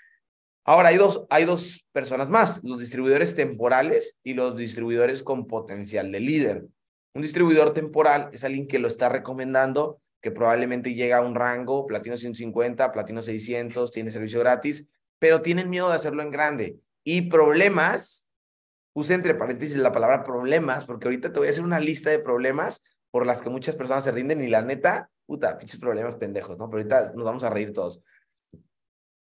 [0.64, 6.12] Ahora, hay dos, hay dos personas más, los distribuidores temporales y los distribuidores con potencial
[6.12, 6.66] de líder.
[7.14, 11.87] Un distribuidor temporal es alguien que lo está recomendando, que probablemente llega a un rango,
[11.87, 16.79] platino 150, platino 600, tiene servicio gratis, pero tienen miedo de hacerlo en grande.
[17.05, 18.31] Y problemas
[18.92, 22.18] puse entre paréntesis la palabra problemas, porque ahorita te voy a hacer una lista de
[22.18, 26.59] problemas por las que muchas personas se rinden y la neta, puta, pinches problemas pendejos,
[26.59, 26.68] ¿no?
[26.68, 28.03] Pero ahorita nos vamos a reír todos.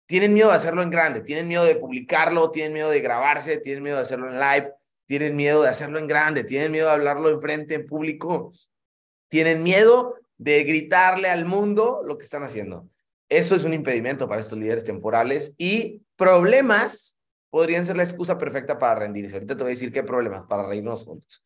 [0.07, 3.83] Tienen miedo de hacerlo en grande, tienen miedo de publicarlo, tienen miedo de grabarse, tienen
[3.83, 4.71] miedo de hacerlo en live,
[5.05, 8.51] tienen miedo de hacerlo en grande, tienen miedo de hablarlo en frente, en público,
[9.27, 12.89] tienen miedo de gritarle al mundo lo que están haciendo.
[13.29, 17.17] Eso es un impedimento para estos líderes temporales y problemas
[17.49, 19.35] podrían ser la excusa perfecta para rendirse.
[19.35, 21.41] Ahorita te voy a decir qué problemas para reírnos juntos.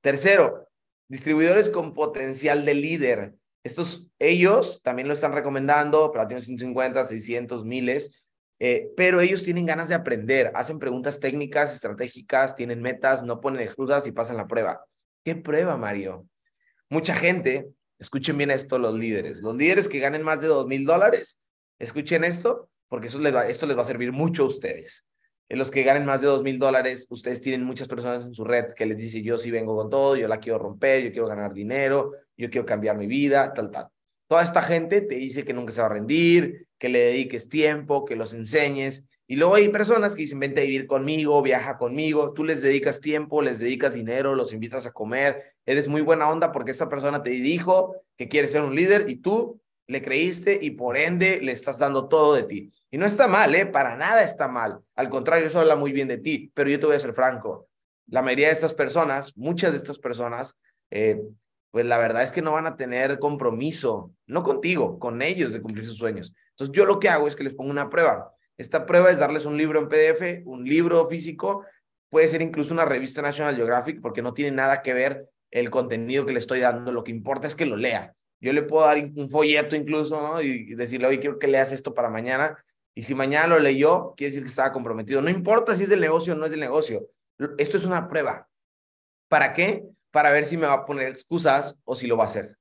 [0.00, 0.68] Tercero,
[1.08, 3.34] distribuidores con potencial de líder.
[3.64, 8.24] Estos, ellos también lo están recomendando, Platino 150, 600, miles,
[8.60, 13.62] eh, pero ellos tienen ganas de aprender, hacen preguntas técnicas, estratégicas, tienen metas, no ponen
[13.62, 14.84] excusas y pasan la prueba.
[15.24, 16.28] ¿Qué prueba, Mario?
[16.88, 17.68] Mucha gente,
[17.98, 21.40] escuchen bien esto los líderes, los líderes que ganen más de dos mil dólares,
[21.80, 25.10] escuchen esto, porque eso les va, esto les va a servir mucho a ustedes
[25.50, 28.44] en los que ganen más de dos mil dólares, ustedes tienen muchas personas en su
[28.44, 31.26] red que les dice yo sí vengo con todo, yo la quiero romper, yo quiero
[31.26, 33.88] ganar dinero, yo quiero cambiar mi vida, tal, tal.
[34.28, 38.06] Toda esta gente te dice que nunca se va a rendir, que le dediques tiempo,
[38.06, 39.04] que los enseñes.
[39.28, 43.00] Y luego hay personas que dicen, vente a vivir conmigo, viaja conmigo, tú les dedicas
[43.00, 47.22] tiempo, les dedicas dinero, los invitas a comer, eres muy buena onda porque esta persona
[47.22, 51.52] te dijo que quiere ser un líder y tú le creíste y por ende le
[51.52, 52.72] estás dando todo de ti.
[52.90, 53.66] Y no está mal, ¿eh?
[53.66, 54.80] Para nada está mal.
[54.96, 56.50] Al contrario, eso habla muy bien de ti.
[56.54, 57.68] Pero yo te voy a ser franco.
[58.06, 60.56] La mayoría de estas personas, muchas de estas personas,
[60.90, 61.20] eh,
[61.70, 65.62] pues la verdad es que no van a tener compromiso, no contigo, con ellos de
[65.62, 66.34] cumplir sus sueños.
[66.50, 68.34] Entonces yo lo que hago es que les pongo una prueba.
[68.58, 71.64] Esta prueba es darles un libro en PDF, un libro físico,
[72.10, 76.26] puede ser incluso una revista National Geographic, porque no tiene nada que ver el contenido
[76.26, 76.92] que le estoy dando.
[76.92, 78.14] Lo que importa es que lo lea.
[78.40, 80.42] Yo le puedo dar un folleto incluso, ¿no?
[80.42, 82.62] Y decirle, oye, quiero que leas esto para mañana.
[82.94, 85.20] Y si mañana lo leyó, quiere decir que estaba comprometido.
[85.20, 87.08] No importa si es del negocio o no es del negocio.
[87.58, 88.48] Esto es una prueba.
[89.28, 89.84] ¿Para qué?
[90.10, 92.56] Para ver si me va a poner excusas o si lo va a hacer.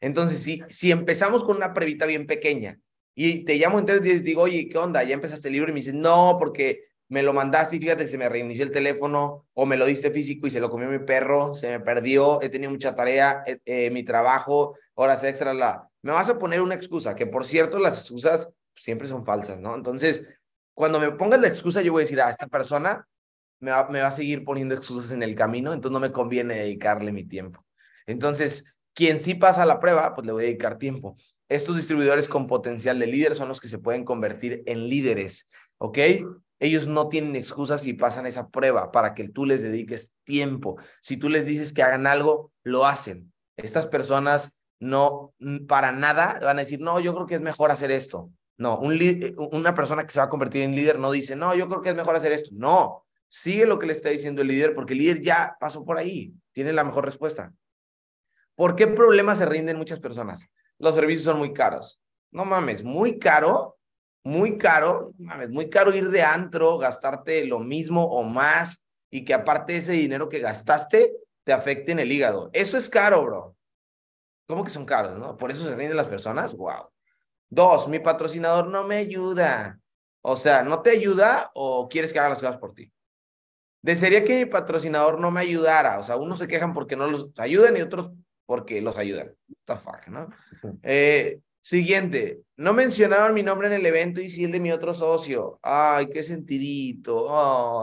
[0.00, 2.78] Entonces, si, si empezamos con una previta bien pequeña
[3.14, 5.02] y te llamo en tres días y digo, oye, ¿qué onda?
[5.02, 5.70] ¿Ya empezaste el libro?
[5.70, 8.70] Y me dices, no, porque me lo mandaste y fíjate que se me reinició el
[8.70, 12.40] teléfono o me lo diste físico y se lo comió mi perro, se me perdió,
[12.40, 15.88] he tenido mucha tarea, eh, eh, mi trabajo, horas extras, la...
[16.00, 19.74] Me vas a poner una excusa, que por cierto las excusas siempre son falsas, ¿no?
[19.74, 20.26] Entonces,
[20.74, 23.06] cuando me pongas la excusa, yo voy a decir, a ah, esta persona
[23.62, 26.56] me va, me va a seguir poniendo excusas en el camino, entonces no me conviene
[26.56, 27.64] dedicarle mi tiempo.
[28.06, 31.16] Entonces, quien sí pasa la prueba, pues le voy a dedicar tiempo.
[31.48, 35.48] Estos distribuidores con potencial de líder son los que se pueden convertir en líderes,
[35.78, 35.98] ¿ok?
[36.58, 40.76] Ellos no tienen excusas y pasan esa prueba para que tú les dediques tiempo.
[41.00, 43.32] Si tú les dices que hagan algo, lo hacen.
[43.56, 45.34] Estas personas no,
[45.68, 48.30] para nada van a decir, no, yo creo que es mejor hacer esto.
[48.58, 48.98] No, un
[49.52, 51.90] una persona que se va a convertir en líder no dice, no, yo creo que
[51.90, 52.50] es mejor hacer esto.
[52.54, 55.98] No, sigue lo que le está diciendo el líder porque el líder ya pasó por
[55.98, 57.52] ahí, tiene la mejor respuesta.
[58.54, 60.48] ¿Por qué problemas se rinden muchas personas?
[60.78, 62.00] Los servicios son muy caros.
[62.30, 63.78] No mames, muy caro
[64.24, 65.12] muy caro,
[65.50, 70.28] muy caro ir de antro, gastarte lo mismo o más y que aparte ese dinero
[70.28, 71.12] que gastaste
[71.44, 72.48] te afecte en el hígado.
[72.52, 73.56] Eso es caro, bro.
[74.46, 75.36] ¿Cómo que son caros, no?
[75.36, 76.54] Por eso se rinden las personas.
[76.54, 76.90] Wow.
[77.50, 79.80] Dos, mi patrocinador no me ayuda.
[80.20, 82.92] O sea, ¿no te ayuda o quieres que haga las cosas por ti?
[83.82, 85.98] Desearía que mi patrocinador no me ayudara.
[85.98, 88.10] O sea, unos se quejan porque no los ayudan y otros
[88.46, 89.34] porque los ayudan.
[89.48, 90.28] What the fuck, ¿no?
[90.82, 92.42] Eh, siguiente.
[92.56, 95.58] No mencionaron mi nombre en el evento y sí el de mi otro socio.
[95.62, 97.26] Ay, qué sentidito.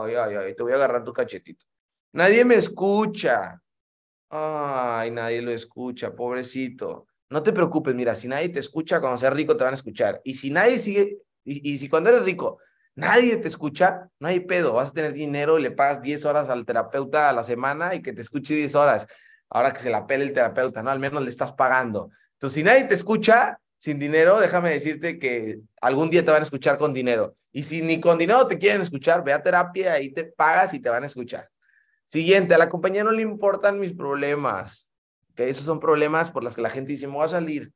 [0.02, 0.54] Ay, ay, ay.
[0.54, 1.66] Te voy a agarrar tu cachetito.
[2.12, 3.60] Nadie me escucha.
[4.30, 7.08] Ay, nadie lo escucha, pobrecito.
[7.28, 10.20] No te preocupes, mira, si nadie te escucha, cuando seas rico te van a escuchar.
[10.24, 12.58] Y si nadie sigue, y, y si cuando eres rico
[13.00, 16.48] nadie te escucha, no hay pedo, vas a tener dinero y le pagas 10 horas
[16.48, 19.06] al terapeuta a la semana y que te escuche 10 horas.
[19.48, 20.90] Ahora que se la pele el terapeuta, ¿no?
[20.90, 22.10] Al menos le estás pagando.
[22.34, 26.44] Entonces, si nadie te escucha sin dinero, déjame decirte que algún día te van a
[26.44, 27.34] escuchar con dinero.
[27.50, 30.80] Y si ni con dinero te quieren escuchar, ve a terapia, ahí te pagas y
[30.80, 31.48] te van a escuchar.
[32.06, 34.88] Siguiente, a la compañía no le importan mis problemas.
[35.34, 37.72] Que esos son problemas por los que la gente dice, me voy a salir.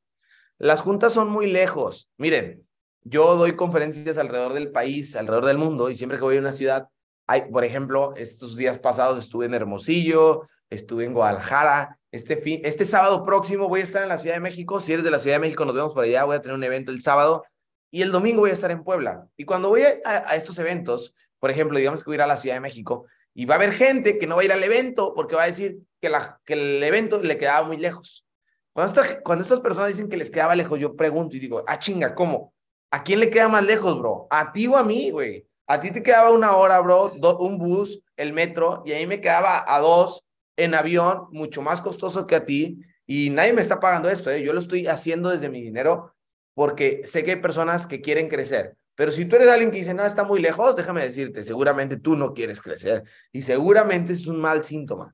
[0.57, 2.09] Las juntas son muy lejos.
[2.17, 2.64] Miren,
[3.05, 6.51] yo doy conferencias alrededor del país, alrededor del mundo, y siempre que voy a una
[6.51, 6.89] ciudad,
[7.27, 11.97] hay, por ejemplo, estos días pasados estuve en Hermosillo, estuve en Guadalajara.
[12.11, 14.79] Este, fin, este sábado próximo voy a estar en la Ciudad de México.
[14.79, 16.23] Si eres de la Ciudad de México, nos vemos por allá.
[16.23, 17.43] Voy a tener un evento el sábado
[17.91, 19.27] y el domingo voy a estar en Puebla.
[19.37, 22.27] Y cuando voy a, a estos eventos, por ejemplo, digamos que voy a ir a
[22.27, 24.63] la Ciudad de México, y va a haber gente que no va a ir al
[24.63, 28.25] evento porque va a decir que, la, que el evento le quedaba muy lejos.
[28.71, 32.15] Cuando, cuando estas personas dicen que les quedaba lejos, yo pregunto y digo, ah, chinga,
[32.15, 32.54] ¿cómo?
[32.95, 34.25] ¿A quién le queda más lejos, bro?
[34.29, 35.45] ¿A ti o a mí, güey?
[35.67, 39.19] A ti te quedaba una hora, bro, un bus, el metro, y a mí me
[39.19, 43.81] quedaba a dos en avión, mucho más costoso que a ti, y nadie me está
[43.81, 44.41] pagando esto, ¿eh?
[44.41, 46.13] Yo lo estoy haciendo desde mi dinero
[46.53, 48.77] porque sé que hay personas que quieren crecer.
[48.95, 52.15] Pero si tú eres alguien que dice, no, está muy lejos, déjame decirte, seguramente tú
[52.15, 53.03] no quieres crecer
[53.33, 55.13] y seguramente es un mal síntoma.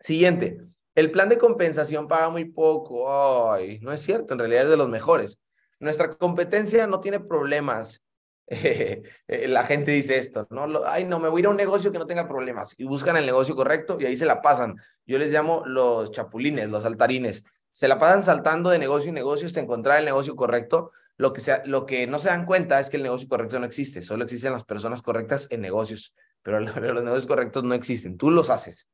[0.00, 0.58] Siguiente,
[0.94, 3.52] el plan de compensación paga muy poco.
[3.52, 5.38] Ay, no es cierto, en realidad es de los mejores.
[5.84, 8.04] Nuestra competencia no tiene problemas.
[9.28, 10.82] la gente dice esto, ¿no?
[10.84, 13.16] Ay, no, me voy a ir a un negocio que no tenga problemas y buscan
[13.16, 14.76] el negocio correcto y ahí se la pasan.
[15.06, 17.44] Yo les llamo los chapulines, los saltarines.
[17.70, 21.40] Se la pasan saltando de negocio en negocio hasta encontrar el negocio correcto lo que,
[21.40, 24.24] sea, lo que no se dan cuenta es que el negocio correcto no existe, solo
[24.24, 28.88] existen las personas correctas en negocios, pero los negocios correctos no existen, tú los haces.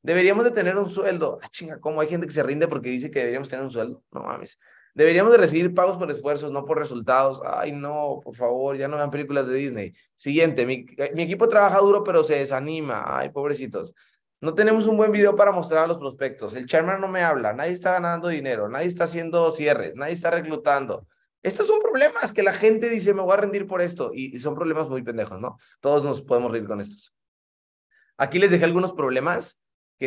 [0.00, 1.38] Deberíamos de tener un sueldo.
[1.42, 4.04] Ah, chinga, ¿cómo hay gente que se rinde porque dice que deberíamos tener un sueldo?
[4.12, 4.58] No mames.
[4.98, 7.40] Deberíamos de recibir pagos por esfuerzos, no por resultados.
[7.46, 9.94] Ay, no, por favor, ya no vean películas de Disney.
[10.16, 10.86] Siguiente, mi,
[11.22, 13.04] equipo trabaja duro, pero se desanima.
[13.06, 13.94] Ay, pobrecitos.
[14.40, 16.56] No tenemos un buen video para mostrar a los prospectos.
[16.56, 17.52] El chairman no me habla.
[17.52, 18.68] Nadie está ganando dinero.
[18.68, 19.94] Nadie está haciendo cierres.
[19.94, 21.06] Nadie está reclutando.
[21.44, 24.56] Estos son problemas que la gente dice, me voy a rendir por esto, y, son
[24.56, 25.58] problemas muy pendejos, ¿no?
[25.80, 27.14] Todos nos podemos reír con estos.
[28.16, 29.62] Aquí les dejé algunos problemas
[29.96, 30.06] que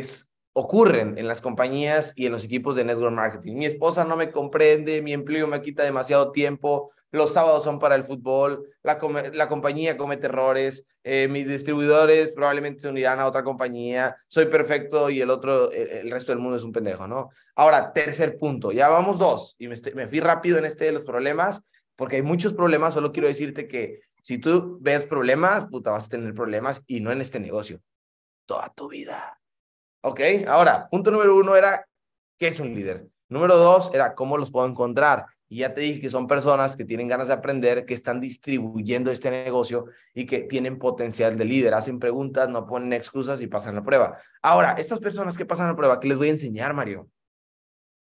[0.54, 3.56] ocurren en las compañías y en los equipos de network marketing.
[3.56, 7.96] Mi esposa no me comprende, mi empleo me quita demasiado tiempo, los sábados son para
[7.96, 9.00] el fútbol, la,
[9.34, 15.10] la compañía comete errores, eh, mis distribuidores probablemente se unirán a otra compañía, soy perfecto
[15.10, 17.30] y el otro, el, resto del mundo es un pendejo, ¿no?
[17.56, 21.66] Ahora, tercer punto, ya vamos dos, y me, fui rápido en este de los problemas,
[21.96, 26.10] porque hay muchos problemas, solo quiero decirte que si tú ves problemas, puta, vas a
[26.10, 27.82] tener problemas y no en este negocio,
[28.46, 29.40] toda tu vida.
[30.02, 30.20] ¿Ok?
[30.48, 31.88] Ahora, punto número uno era,
[32.38, 33.08] ¿qué es un líder?
[33.30, 35.26] Número dos era, ¿cómo los puedo encontrar?
[35.48, 39.12] Y ya te dije que son personas que tienen ganas de aprender, que están distribuyendo
[39.12, 41.74] este negocio y que tienen potencial de líder.
[41.74, 44.18] Hacen preguntas, no ponen excusas y pasan la prueba.
[44.42, 47.10] Ahora, estas personas que pasan la prueba, ¿qué les voy a enseñar, Mario?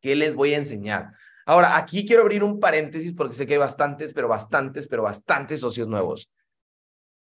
[0.02, 1.14] ¿Qué les voy a enseñar?
[1.46, 5.60] Ahora, aquí quiero abrir un paréntesis porque sé que hay bastantes, pero bastantes, pero bastantes
[5.60, 6.32] socios nuevos.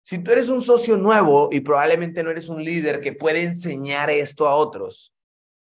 [0.07, 4.09] Si tú eres un socio nuevo y probablemente no eres un líder que puede enseñar
[4.09, 5.13] esto a otros,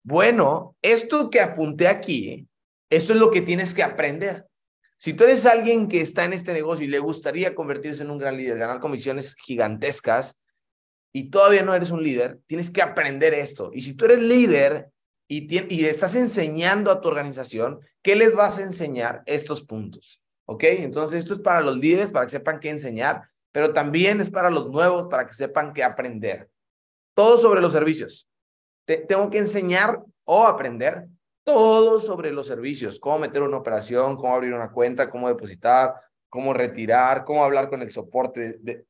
[0.03, 2.47] bueno, esto que apunté aquí
[2.89, 4.45] esto es lo que tienes que aprender.
[4.95, 8.19] Si tú eres alguien que está en este negocio y le gustaría convertirse en un
[8.19, 10.39] gran líder, ganar comisiones gigantescas
[11.11, 13.71] y todavía no eres un líder, tienes que aprender esto.
[13.73, 14.91] Y si tú eres líder
[15.27, 19.23] y, y estás enseñando a tu organización, ¿qué les vas a enseñar?
[19.25, 20.21] Estos puntos.
[20.45, 20.63] ¿Ok?
[20.63, 24.51] Entonces, esto es para los líderes, para que sepan qué enseñar, pero también es para
[24.51, 26.47] los nuevos, para que sepan qué aprender.
[27.15, 28.29] Todo sobre los servicios.
[28.85, 31.07] tengo que enseñar o aprender
[31.43, 35.95] todo sobre los servicios, cómo meter una operación, cómo abrir una cuenta, cómo depositar,
[36.29, 38.85] cómo retirar, cómo hablar con el soporte de,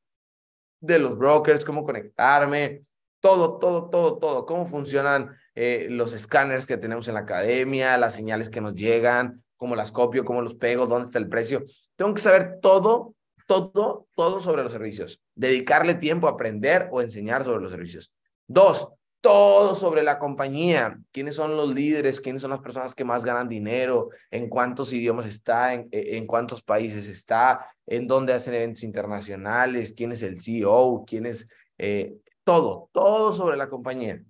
[0.82, 2.82] de los brokers, cómo conectarme,
[3.22, 8.16] todo, todo, todo, todo, cómo funcionan eh, los escáneres que tenemos en la academia, las
[8.16, 11.64] señales que nos llegan, cómo las copio, cómo los pego, dónde está el precio.
[11.96, 13.14] Tengo que saber todo,
[13.48, 15.20] todo, todo sobre los servicios.
[15.34, 18.14] Dedicarle tiempo a aprender o enseñar sobre los servicios.
[18.46, 18.90] Dos,
[19.22, 23.50] todo sobre la compañía, quiénes son los líderes, quiénes son las personas que más ganan
[23.50, 29.94] dinero, en cuántos idiomas está, en, en cuántos países está, en dónde hacen eventos internacionales,
[29.98, 31.48] quién es el CEO, quién es...
[31.78, 34.22] Eh, todo, todo sobre la compañía.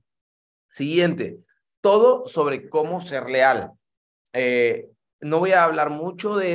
[0.71, 1.39] Siguiente,
[1.81, 3.71] todo sobre cómo ser leal.
[4.33, 4.89] Eh,
[5.21, 6.53] no voy a hablar mucho de,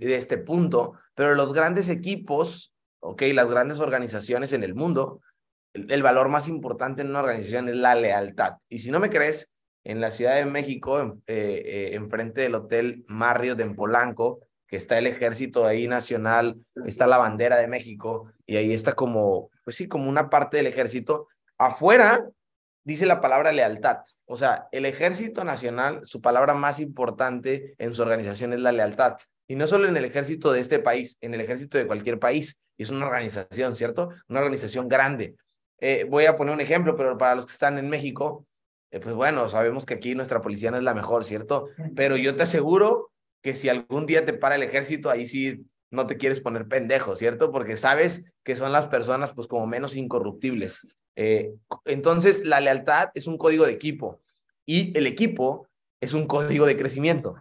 [0.00, 5.20] este punto, pero los grandes equipos, ok, las grandes organizaciones en el mundo,
[5.74, 8.54] el, valor más importante en una organización es la lealtad.
[8.68, 9.52] Y si no me crees,
[9.84, 14.98] en la Ciudad de México, eh, eh, enfrente del Hotel Marriott en Polanco, que está
[14.98, 19.88] el ejército ahí nacional, está la bandera de México, y ahí está como, pues sí,
[19.88, 21.28] como una parte del ejército.
[21.56, 22.28] Afuera
[22.88, 23.98] dice la palabra lealtad.
[24.24, 29.18] O sea, el ejército nacional, su palabra más importante en su organización es la lealtad.
[29.46, 32.58] Y no solo en el ejército de este país, en el ejército de cualquier país.
[32.78, 34.08] Es una organización, ¿cierto?
[34.28, 35.36] Una organización grande.
[35.80, 38.46] Eh, voy a poner un ejemplo, pero para los que están en México,
[38.90, 41.68] eh, pues bueno, sabemos que aquí nuestra policía no es la mejor, ¿cierto?
[41.94, 43.10] Pero yo te aseguro
[43.42, 47.16] que si algún día te para el ejército, ahí sí no te quieres poner pendejo,
[47.16, 47.52] ¿cierto?
[47.52, 50.80] Porque sabes que son las personas pues como menos incorruptibles.
[51.20, 54.20] Eh, entonces, la lealtad es un código de equipo
[54.64, 55.66] y el equipo
[56.00, 57.34] es un código de crecimiento.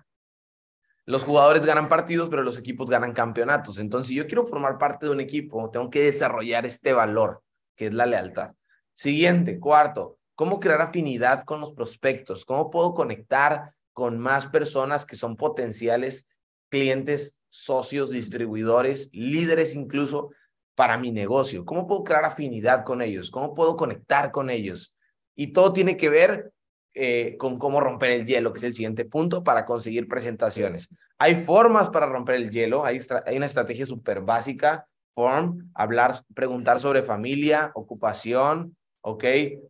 [1.05, 3.77] Los jugadores ganan partidos, pero los equipos ganan campeonatos.
[3.77, 7.43] Entonces, si yo quiero formar parte de un equipo, tengo que desarrollar este valor,
[7.75, 8.55] que es la lealtad.
[8.93, 12.45] Siguiente, cuarto, ¿cómo crear afinidad con los prospectos?
[12.45, 16.27] ¿Cómo puedo conectar con más personas que son potenciales
[16.69, 20.31] clientes, socios, distribuidores, líderes incluso
[20.77, 21.65] para mi negocio?
[21.65, 23.31] ¿Cómo puedo crear afinidad con ellos?
[23.31, 24.95] ¿Cómo puedo conectar con ellos?
[25.35, 26.51] Y todo tiene que ver
[26.93, 30.87] eh, con cómo romper el hielo, que es el siguiente punto para conseguir presentaciones.
[31.17, 33.01] Hay formas para romper el hielo, hay,
[33.35, 34.85] una estrategia súper básica,
[35.15, 39.23] form, hablar, preguntar sobre familia, ocupación, ¿ok?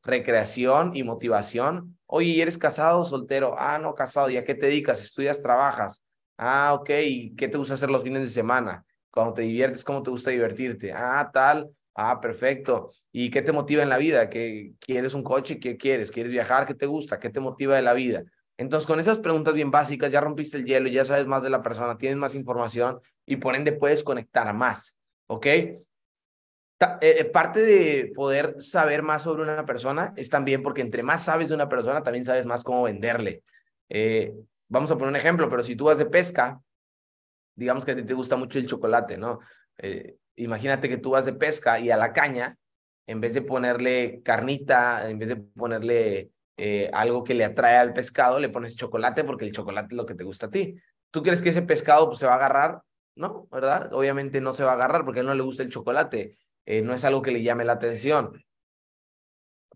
[0.03, 1.97] Recreación y motivación.
[2.05, 3.55] Oye, ¿eres casado o soltero?
[3.57, 4.29] Ah, no, casado.
[4.29, 5.01] ¿Y a qué te dedicas?
[5.01, 6.03] ¿Estudias, trabajas?
[6.37, 6.89] Ah, ok.
[7.05, 8.83] ¿Y qué te gusta hacer los fines de semana?
[9.17, 10.93] Cuando te diviertes, ¿cómo te gusta divertirte?
[10.93, 11.71] Ah, tal.
[11.95, 12.91] Ah, perfecto.
[13.11, 14.29] ¿Y qué te motiva en la vida?
[14.29, 15.59] ¿Qué, ¿Quieres un coche?
[15.59, 16.11] ¿Qué quieres?
[16.11, 16.67] ¿Quieres viajar?
[16.67, 17.17] ¿Qué te gusta?
[17.17, 18.21] ¿Qué te motiva de la vida?
[18.57, 21.63] Entonces, con esas preguntas bien básicas, ya rompiste el hielo, ya sabes más de la
[21.63, 25.47] persona, tienes más información y por ende puedes conectar más, ¿ok?
[25.47, 25.79] Eh,
[27.01, 31.49] eh, parte de poder saber más sobre una persona es también porque entre más sabes
[31.49, 33.41] de una persona, también sabes más cómo venderle.
[33.89, 34.31] Eh,
[34.67, 36.61] vamos a poner un ejemplo, pero si tú vas de pesca,
[37.57, 39.39] digamos que a ti te gusta mucho el chocolate, ¿no?
[39.79, 42.55] Eh, imagínate que tú vas de pesca y a la caña,
[43.07, 47.93] en vez de ponerle carnita, en vez de ponerle eh, algo que le atrae al
[47.93, 50.75] pescado, le pones chocolate porque el chocolate es lo que te gusta a ti.
[51.09, 52.81] ¿Tú crees que ese pescado pues, se va a agarrar?
[53.15, 53.91] No, ¿verdad?
[53.91, 56.37] Obviamente no se va a agarrar porque a él no le gusta el chocolate.
[56.65, 58.43] Eh, no es algo que le llame la atención.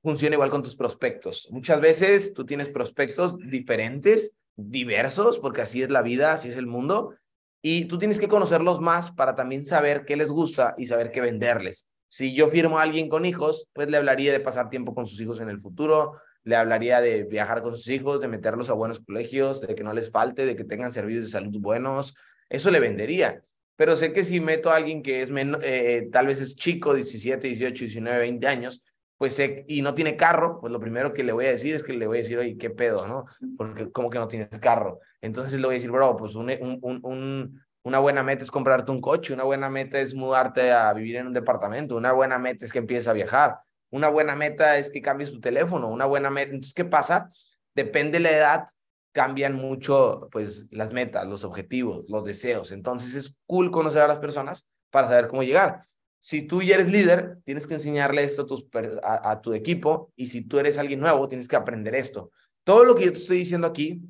[0.04, 1.48] Funciona igual con tus prospectos.
[1.52, 6.68] Muchas veces tú tienes prospectos diferentes, diversos, porque así es la vida, así es el
[6.68, 7.16] mundo,
[7.62, 11.22] y tú tienes que conocerlos más para también saber qué les gusta y saber qué
[11.22, 11.88] venderles.
[12.08, 15.22] Si yo firmo a alguien con hijos, pues le hablaría de pasar tiempo con sus
[15.22, 19.00] hijos en el futuro, le hablaría de viajar con sus hijos, de meterlos a buenos
[19.00, 22.16] colegios, de que no les falte, de que tengan servicios de salud buenos.
[22.50, 23.44] Eso le vendería.
[23.76, 25.30] Pero sé que si meto a alguien que es
[25.64, 28.84] eh, tal vez es chico, 17, 18, 19, 20 años,
[29.22, 31.94] pues y no tiene carro, pues lo primero que le voy a decir es que
[31.94, 33.26] le voy a decir, oye, ¿qué pedo, no?
[33.56, 35.00] Porque ¿cómo que no tienes carro?
[35.22, 36.50] Entonces le voy a decir, bro, pues un,
[36.82, 41.18] un, una buena meta es comprarte un coche, una buena meta es mudarte a vivir
[41.18, 43.60] en un departamento, una buena meta es que empieces a viajar,
[43.92, 47.30] una buena meta es que cambies tu teléfono, una buena meta, entonces, ¿qué pasa?
[47.76, 48.68] Depende de la edad,
[49.12, 52.72] cambian mucho, pues, las metas, los objetivos, los deseos.
[52.72, 55.82] Entonces es cool conocer a las personas para saber cómo llegar
[56.22, 58.66] si tú ya eres líder, tienes que enseñarle esto a, tus,
[59.04, 62.32] a, tu equipo y si tú eres alguien nuevo, tienes que aprender esto.
[62.64, 64.04] Todo lo que yo te estoy diciendo aquí,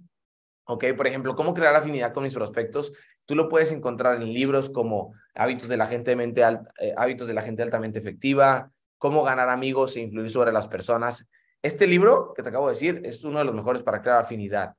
[0.65, 2.91] ok, por ejemplo, cómo crear afinidad con mis prospectos,
[3.25, 7.33] tú lo puedes encontrar en libros como Hábitos de la gente, mente eh, hábitos de
[7.33, 11.27] la gente altamente efectiva, Cómo ganar amigos e influir sobre las personas.
[11.63, 14.75] Este libro que te acabo de decir es uno de los mejores para crear afinidad.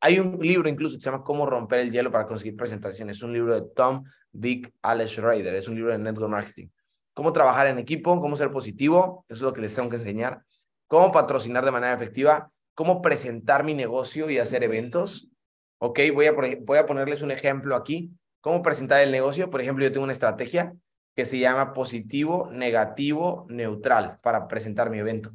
[0.00, 3.16] Hay un libro incluso que se llama Cómo romper el hielo para conseguir presentaciones.
[3.16, 5.56] Es un libro de Tom Big Alex Schrader.
[5.56, 6.68] Es un libro de network marketing
[7.14, 10.42] cómo trabajar en equipo, cómo ser positivo, eso es lo que les tengo que enseñar,
[10.88, 15.30] cómo patrocinar de manera efectiva, cómo presentar mi negocio y hacer eventos.
[15.78, 18.10] Ok, voy a, voy a ponerles un ejemplo aquí.
[18.40, 19.48] ¿Cómo presentar el negocio?
[19.48, 20.74] Por ejemplo, yo tengo una estrategia
[21.16, 25.30] que se llama positivo, negativo, neutral para presentar mi evento.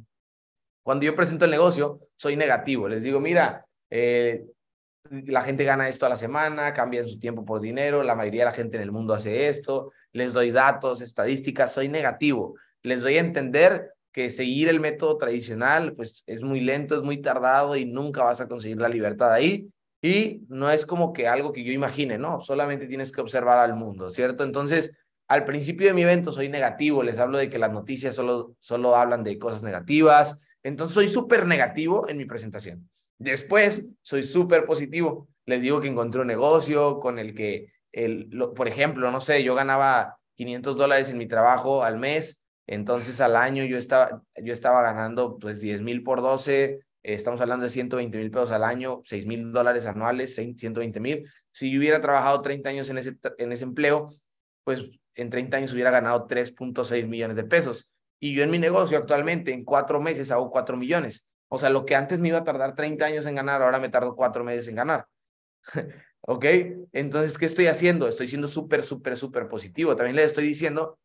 [0.82, 2.88] Cuando yo presento el negocio, soy negativo.
[2.88, 4.44] Les digo, mira, eh,
[5.10, 8.50] la gente gana esto a la semana, cambian su tiempo por dinero, la mayoría de
[8.50, 12.56] la gente en el mundo hace esto, les doy datos, estadísticas, soy negativo.
[12.82, 17.18] Les doy a entender que seguir el método tradicional pues es muy lento, es muy
[17.18, 19.68] tardado y nunca vas a conseguir la libertad ahí.
[20.02, 23.74] Y no es como que algo que yo imagine, no, solamente tienes que observar al
[23.74, 24.44] mundo, ¿cierto?
[24.44, 24.96] Entonces,
[25.28, 28.96] al principio de mi evento soy negativo, les hablo de que las noticias solo, solo
[28.96, 32.88] hablan de cosas negativas, entonces soy súper negativo en mi presentación.
[33.18, 38.68] Después soy súper positivo, les digo que encontré un negocio con el que, el, por
[38.68, 43.64] ejemplo, no sé, yo ganaba 500 dólares en mi trabajo al mes, entonces al año
[43.64, 48.30] yo estaba, yo estaba ganando pues 10 mil por 12, estamos hablando de 120 mil
[48.30, 51.28] pesos al año, 6 mil dólares anuales, 120 mil.
[51.52, 54.10] Si yo hubiera trabajado 30 años en ese, en ese empleo,
[54.64, 57.90] pues en 30 años hubiera ganado 3.6 millones de pesos.
[58.20, 61.26] Y yo en mi negocio actualmente, en cuatro meses, hago 4 millones.
[61.48, 63.88] O sea, lo que antes me iba a tardar 30 años en ganar, ahora me
[63.88, 65.06] tardo cuatro meses en ganar.
[66.22, 66.44] ¿Ok?
[66.92, 68.08] Entonces, ¿qué estoy haciendo?
[68.08, 69.96] Estoy siendo súper, súper, súper positivo.
[69.96, 70.98] También les estoy diciendo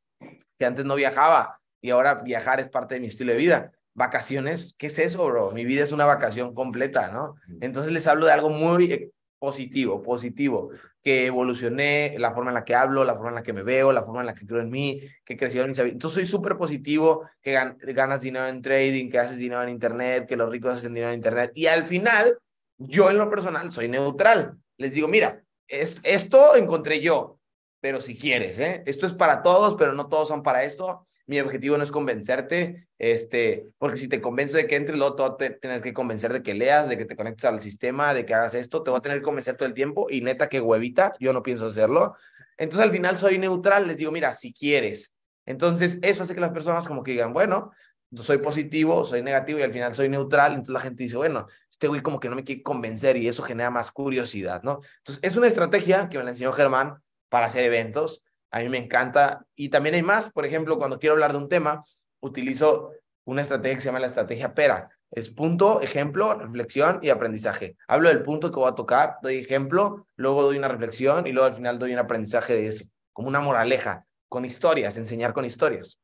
[0.57, 3.71] que antes no viajaba y ahora viajar es parte de mi estilo de vida.
[3.93, 5.51] Vacaciones, ¿qué es eso, bro?
[5.51, 7.35] Mi vida es una vacación completa, ¿no?
[7.61, 12.73] Entonces les hablo de algo muy positivo, positivo, que evolucioné, la forma en la que
[12.73, 14.69] hablo, la forma en la que me veo, la forma en la que creo en
[14.69, 17.53] mí, que en mis Entonces soy súper positivo, que
[17.93, 21.17] ganas dinero en trading, que haces dinero en internet, que los ricos hacen dinero en
[21.17, 21.51] internet.
[21.53, 22.39] Y al final,
[22.77, 24.57] yo en lo personal soy neutral.
[24.77, 27.39] Les digo, mira, esto encontré yo,
[27.79, 28.83] pero si quieres, ¿eh?
[28.85, 32.87] Esto es para todos, pero no todos son para esto mi objetivo no es convencerte,
[32.99, 36.31] este, porque si te convenzo de que entre, luego te voy a tener que convencer
[36.31, 38.99] de que leas, de que te conectes al sistema, de que hagas esto, te voy
[38.99, 42.15] a tener que convencer todo el tiempo y neta que huevita, yo no pienso hacerlo.
[42.57, 45.13] Entonces al final soy neutral, les digo, mira, si quieres.
[45.45, 47.71] Entonces eso hace que las personas como que digan, bueno,
[48.15, 51.87] soy positivo, soy negativo y al final soy neutral, entonces la gente dice, bueno, este
[51.87, 54.79] güey como que no me quiere convencer y eso genera más curiosidad, ¿no?
[54.99, 58.23] Entonces es una estrategia que me la enseñó Germán para hacer eventos
[58.55, 59.45] a mí me encanta.
[59.53, 61.83] Y también hay más, por ejemplo, cuando quiero hablar de un tema,
[62.21, 62.91] utilizo
[63.25, 64.89] una estrategia que se llama la estrategia PERA.
[65.11, 67.75] Es punto, ejemplo, reflexión y aprendizaje.
[67.85, 71.47] Hablo del punto que voy a tocar, doy ejemplo, luego doy una reflexión y luego
[71.47, 75.99] al final doy un aprendizaje de eso, como una moraleja, con historias, enseñar con historias.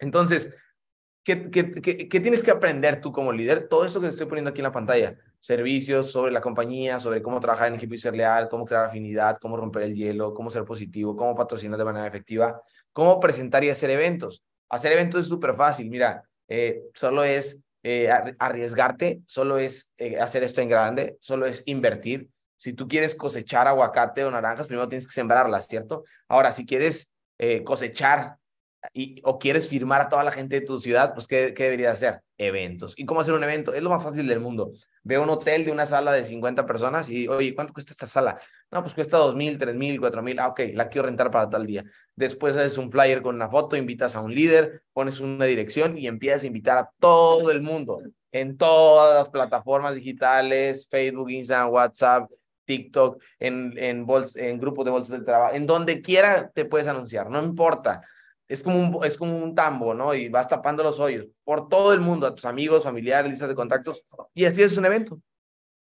[0.00, 0.52] Entonces,
[1.26, 3.68] ¿qué, tienes que aprender tú como líder?
[3.68, 7.22] Todo esto que te estoy poniendo aquí en la pantalla servicios sobre la compañía, sobre
[7.22, 10.50] cómo trabajar en equipo y ser leal, cómo crear afinidad, cómo romper el hielo, cómo
[10.50, 12.60] ser positivo, cómo patrocinar de manera efectiva,
[12.92, 14.44] cómo presentar y hacer eventos.
[14.68, 18.08] Hacer eventos es súper fácil, mira, eh, solo es eh,
[18.38, 22.28] arriesgarte, solo es eh, hacer esto en grande, solo es invertir.
[22.56, 26.04] Si tú quieres cosechar aguacate o naranjas, primero tienes que sembrarlas, ¿cierto?
[26.28, 27.12] Ahora, si quieres
[27.64, 28.38] cosechar
[29.22, 32.22] o quieres firmar a toda la gente de tu ciudad, pues ¿qué, ¿qué deberías hacer?
[32.38, 32.94] Eventos.
[32.96, 33.72] ¿Y cómo hacer un evento?
[33.72, 34.72] Es lo más fácil del mundo.
[35.02, 38.38] Veo un hotel de una sala de 50 personas y, oye, ¿cuánto cuesta esta sala?
[38.70, 40.40] No, pues cuesta 2.000, 3.000, 4.000.
[40.40, 41.84] Ah, ok, la quiero rentar para tal día.
[42.14, 46.06] Después haces un flyer con una foto, invitas a un líder, pones una dirección y
[46.06, 52.30] empiezas a invitar a todo el mundo en todas las plataformas digitales, Facebook, Instagram, WhatsApp,
[52.66, 57.30] TikTok, en, en, en grupos de bolsas de trabajo, en donde quiera te puedes anunciar,
[57.30, 58.02] no importa
[58.48, 60.14] es como un, es como un tambo, ¿no?
[60.14, 63.54] Y vas tapando los hoyos por todo el mundo, a tus amigos, familiares, listas de
[63.54, 65.20] contactos, y así es un evento.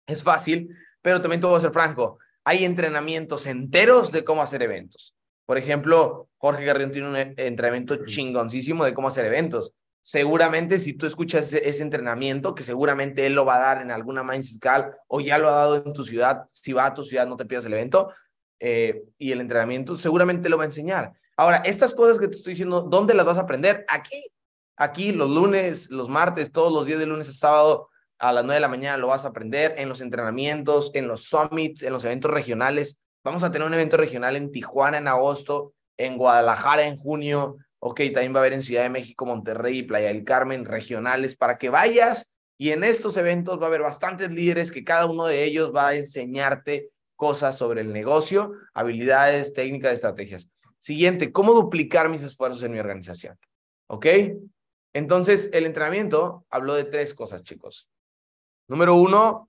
[0.06, 4.62] Es fácil, pero también te voy a ser franco, hay entrenamientos enteros de cómo hacer
[4.62, 5.14] eventos.
[5.44, 9.74] Por ejemplo, Jorge Garrión tiene un entrenamiento chingoncísimo de cómo hacer eventos.
[10.02, 14.22] Seguramente si tú escuchas ese, entrenamiento, que seguramente él lo va a dar en alguna
[14.22, 17.26] Mindset Call o ya lo ha dado en tu ciudad, si va a tu ciudad
[17.26, 18.10] no te pierdas el evento,
[18.60, 21.12] eh, y el entrenamiento seguramente lo va a enseñar.
[21.38, 23.84] Ahora, estas cosas que te estoy diciendo, ¿dónde las vas a aprender?
[23.88, 24.24] Aquí,
[24.76, 28.56] aquí los lunes, los martes, todos los días de lunes a sábado a las 9
[28.56, 32.04] de la mañana lo vas a aprender en los entrenamientos, en los summits, en los
[32.04, 32.98] eventos regionales.
[33.22, 37.58] Vamos a tener un evento regional en Tijuana en agosto, en Guadalajara en junio.
[37.78, 41.36] Ok, también va a haber en Ciudad de México, Monterrey y Playa del Carmen regionales
[41.36, 42.32] para que vayas.
[42.58, 45.86] Y en estos eventos va a haber bastantes líderes que cada uno de ellos va
[45.86, 50.50] a enseñarte cosas sobre el negocio, habilidades, técnicas, estrategias.
[50.78, 53.36] Siguiente, ¿cómo duplicar mis esfuerzos en mi organización?
[53.88, 54.06] ¿Ok?
[54.92, 57.88] Entonces, el entrenamiento habló de tres cosas, chicos.
[58.68, 59.48] Número uno,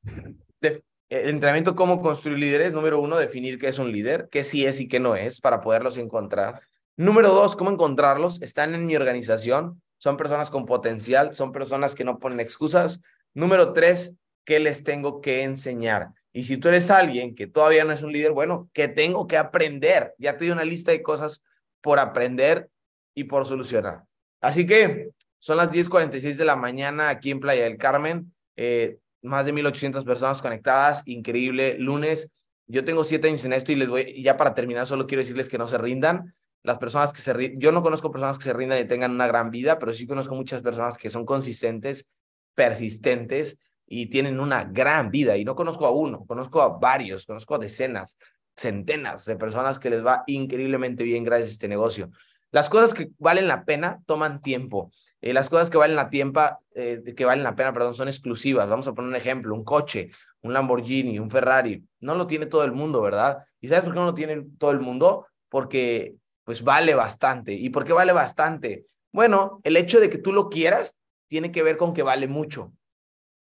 [0.62, 2.74] el entrenamiento cómo construir líderes.
[2.74, 5.62] Número uno, definir qué es un líder, qué sí es y qué no es, para
[5.62, 6.62] poderlos encontrar.
[6.98, 8.42] Número dos, cómo encontrarlos.
[8.42, 13.02] Están en mi organización, son personas con potencial, son personas que no ponen excusas.
[13.34, 14.16] Número tres,
[14.46, 16.10] qué les tengo que enseñar.
[16.40, 19.36] Y si tú eres alguien que todavía no es un líder, bueno, ¿qué tengo que
[19.36, 20.16] aprender?
[20.18, 21.44] Ya te di una lista de cosas
[21.82, 22.70] por aprender
[23.14, 24.06] y por solucionar.
[24.40, 25.10] Así que
[25.40, 28.34] son las 10:46 de la mañana aquí en Playa del Carmen.
[28.56, 31.06] Eh, más de 1.800 personas conectadas.
[31.08, 31.76] Increíble.
[31.78, 32.32] Lunes.
[32.68, 35.50] Yo tengo siete años en esto y les voy, ya para terminar, solo quiero decirles
[35.50, 36.36] que no se rindan.
[36.64, 39.28] Las personas que se rindan, yo no conozco personas que se rindan y tengan una
[39.28, 42.08] gran vida, pero sí conozco muchas personas que son consistentes,
[42.56, 43.60] persistentes
[43.92, 45.36] y tienen una gran vida.
[45.36, 48.18] Y no conozco a uno, conozco a varios, conozco a decenas.
[48.56, 52.12] centenas de personas que les va increíblemente bien gracias a este negocio.
[52.52, 54.92] Las cosas que valen la pena toman tiempo.
[55.22, 58.70] Eh, las cosas que valen la tiempa, eh, que valen la pena, perdón, son exclusivas.
[58.70, 60.12] Vamos a poner un ejemplo, un coche,
[60.42, 61.84] un Lamborghini, un Ferrari.
[62.02, 63.40] No lo tiene todo el mundo, ¿verdad?
[63.62, 65.26] ¿Y sabes por qué no lo tiene todo el mundo?
[65.48, 67.54] Porque pues vale bastante.
[67.54, 68.86] ¿Y por qué vale bastante?
[69.12, 72.74] Bueno, el hecho de que tú lo quieras tiene que ver con que vale mucho.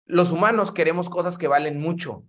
[0.05, 2.23] Los humanos queremos cosas que valen mucho.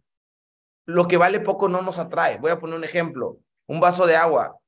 [0.86, 2.38] Lo que vale poco no nos atrae.
[2.38, 3.38] Voy a poner un ejemplo.
[3.66, 4.58] Un vaso de agua.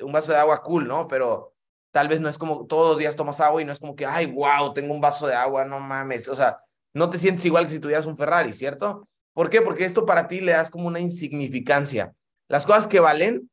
[0.00, 1.08] Un vaso de agua cool, ¿no?
[1.08, 1.54] Pero
[1.90, 4.06] tal vez no es como todos los días tomas agua y no es como que,
[4.06, 6.28] ay, wow, tengo un vaso de agua, no mames.
[6.28, 6.60] O sea,
[6.94, 9.08] no te sientes igual que si tuvieras un Ferrari, ¿cierto?
[9.32, 9.60] ¿Por qué?
[9.62, 12.14] Porque esto para ti le das como una insignificancia.
[12.48, 13.50] Las cosas que valen,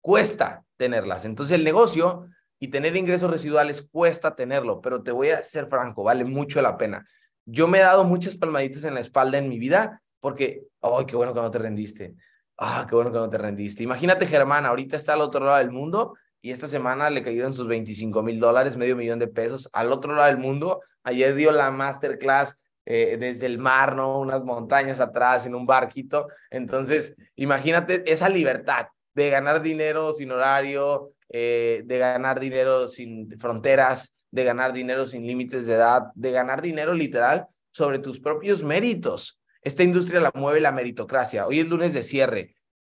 [0.00, 1.24] cuesta tenerlas.
[1.24, 2.26] Entonces el negocio
[2.58, 6.76] y tener ingresos residuales cuesta tenerlo, pero te voy a ser franco, vale mucho la
[6.76, 7.06] pena.
[7.50, 11.16] Yo me he dado muchas palmaditas en la espalda en mi vida porque, ay, qué
[11.16, 12.14] bueno que no te rendiste.
[12.58, 13.82] Ah, qué bueno que no te rendiste.
[13.82, 17.66] Imagínate, Germán, ahorita está al otro lado del mundo y esta semana le cayeron sus
[17.66, 19.70] 25 mil dólares, medio millón de pesos.
[19.72, 24.20] Al otro lado del mundo, ayer dio la masterclass eh, desde el mar, ¿no?
[24.20, 26.28] Unas montañas atrás, en un barquito.
[26.50, 34.17] Entonces, imagínate esa libertad de ganar dinero sin horario, eh, de ganar dinero sin fronteras,
[34.30, 39.40] de ganar dinero sin límites de edad, de ganar dinero literal sobre tus propios méritos.
[39.62, 41.46] Esta industria la mueve la meritocracia.
[41.46, 42.54] Hoy es lunes de cierre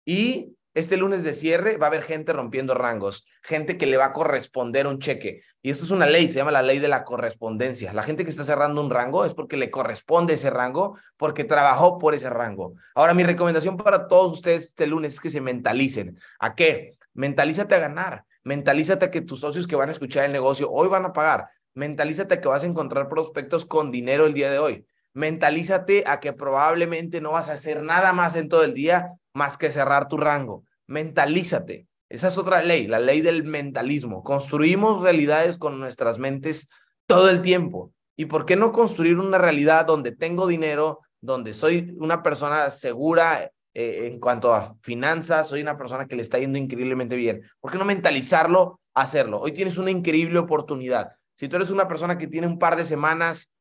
[0.05, 4.05] y este lunes de cierre va a haber gente rompiendo rangos, gente que le va
[4.05, 5.41] a corresponder un cheque.
[5.61, 7.91] Y esto es una ley, se llama la ley de la correspondencia.
[7.91, 11.97] La gente que está cerrando un rango es porque le corresponde ese rango, porque trabajó
[11.97, 12.75] por ese rango.
[12.93, 16.19] Ahora, mi recomendación para todos ustedes este lunes es que se mentalicen.
[16.39, 16.97] ¿A qué?
[17.13, 18.25] Mentalízate a ganar.
[18.43, 21.49] Mentalízate que tus socios que van a escuchar el negocio hoy van a pagar.
[21.73, 24.85] Mentalízate que vas a encontrar prospectos con dinero el día de hoy.
[25.13, 29.57] Mentalízate a que probablemente no vas a hacer nada más en todo el día más
[29.57, 30.63] que cerrar tu rango.
[30.87, 31.87] Mentalízate.
[32.09, 34.23] Esa es otra ley, la ley del mentalismo.
[34.23, 36.69] Construimos realidades con nuestras mentes
[37.05, 37.93] todo el tiempo.
[38.15, 43.51] ¿Y por qué no construir una realidad donde tengo dinero, donde soy una persona segura
[43.73, 47.43] eh, en cuanto a finanzas, soy una persona que le está yendo increíblemente bien.
[47.59, 49.39] ¿Por qué no mentalizarlo, hacerlo?
[49.39, 51.11] Hoy tienes una increíble oportunidad.
[51.35, 53.53] Si tú eres una persona que tiene un par de semanas,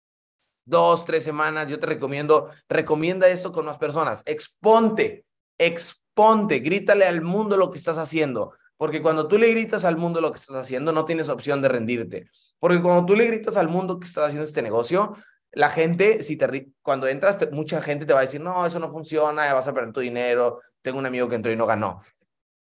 [0.64, 4.22] dos, tres semanas, yo te recomiendo, recomienda esto con más personas.
[4.26, 5.24] Exponte,
[5.58, 8.52] exponte, grítale al mundo lo que estás haciendo.
[8.76, 11.68] Porque cuando tú le gritas al mundo lo que estás haciendo, no tienes opción de
[11.68, 12.30] rendirte.
[12.58, 15.16] Porque cuando tú le gritas al mundo que estás haciendo este negocio,
[15.58, 18.92] la gente, si te, cuando entras, mucha gente te va a decir, no, eso no
[18.92, 22.00] funciona, vas a perder tu dinero, tengo un amigo que entró y no ganó.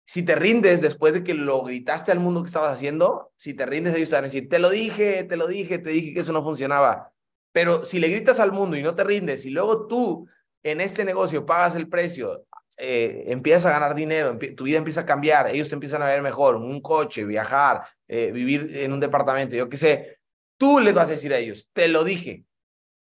[0.04, 3.66] Si te rindes después de que lo gritaste al mundo que estabas haciendo, si te
[3.66, 6.20] rindes, ellos te van a decir, te lo dije, te lo dije, te dije que
[6.20, 7.12] eso no funcionaba.
[7.50, 10.28] Pero si le gritas al mundo y no te rindes y luego tú
[10.62, 12.44] en este negocio pagas el precio,
[12.78, 16.22] eh, empiezas a ganar dinero, tu vida empieza a cambiar, ellos te empiezan a ver
[16.22, 20.20] mejor, un coche, viajar, eh, vivir en un departamento, yo qué sé,
[20.56, 22.44] tú les vas a decir a ellos, te lo dije,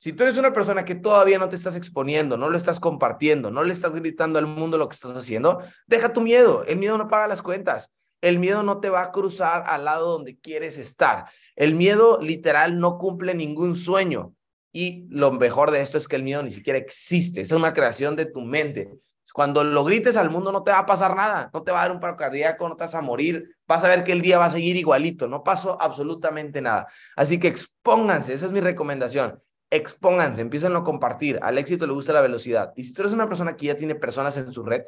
[0.00, 3.50] si tú eres una persona que todavía no te estás exponiendo, no lo estás compartiendo,
[3.50, 6.64] no le estás gritando al mundo lo que estás haciendo, deja tu miedo.
[6.64, 7.92] El miedo no paga las cuentas.
[8.22, 11.26] El miedo no te va a cruzar al lado donde quieres estar.
[11.54, 14.32] El miedo literal no cumple ningún sueño.
[14.72, 17.42] Y lo mejor de esto es que el miedo ni siquiera existe.
[17.42, 18.88] Es una creación de tu mente.
[19.34, 21.50] Cuando lo grites al mundo no te va a pasar nada.
[21.52, 23.54] No te va a dar un paro cardíaco, no te vas a morir.
[23.68, 25.28] Vas a ver que el día va a seguir igualito.
[25.28, 26.86] No pasó absolutamente nada.
[27.16, 28.32] Así que expónganse.
[28.32, 31.38] Esa es mi recomendación expónganse, empiecen a compartir.
[31.42, 32.72] Al éxito le gusta la velocidad.
[32.76, 34.82] Y si tú eres una persona que ya tiene personas en su red,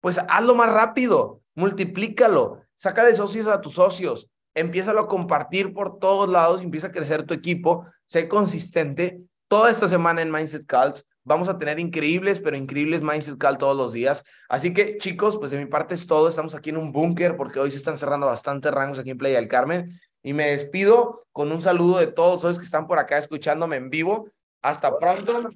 [0.00, 5.98] pues hazlo más rápido, multiplícalo, saca de socios a tus socios, empieza a compartir por
[5.98, 9.20] todos lados, empieza a crecer tu equipo, sé consistente.
[9.48, 13.76] Toda esta semana en Mindset Calls vamos a tener increíbles, pero increíbles Mindset Calls todos
[13.76, 14.24] los días.
[14.48, 16.28] Así que chicos, pues de mi parte es todo.
[16.28, 19.36] Estamos aquí en un búnker porque hoy se están cerrando bastantes rangos aquí en Playa
[19.36, 19.88] del Carmen.
[20.24, 23.90] Y me despido con un saludo de todos los que están por acá escuchándome en
[23.90, 24.30] vivo.
[24.62, 25.50] Hasta pronto.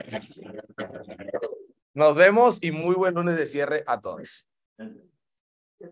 [1.94, 4.46] Nos vemos y muy buen lunes de cierre a todos.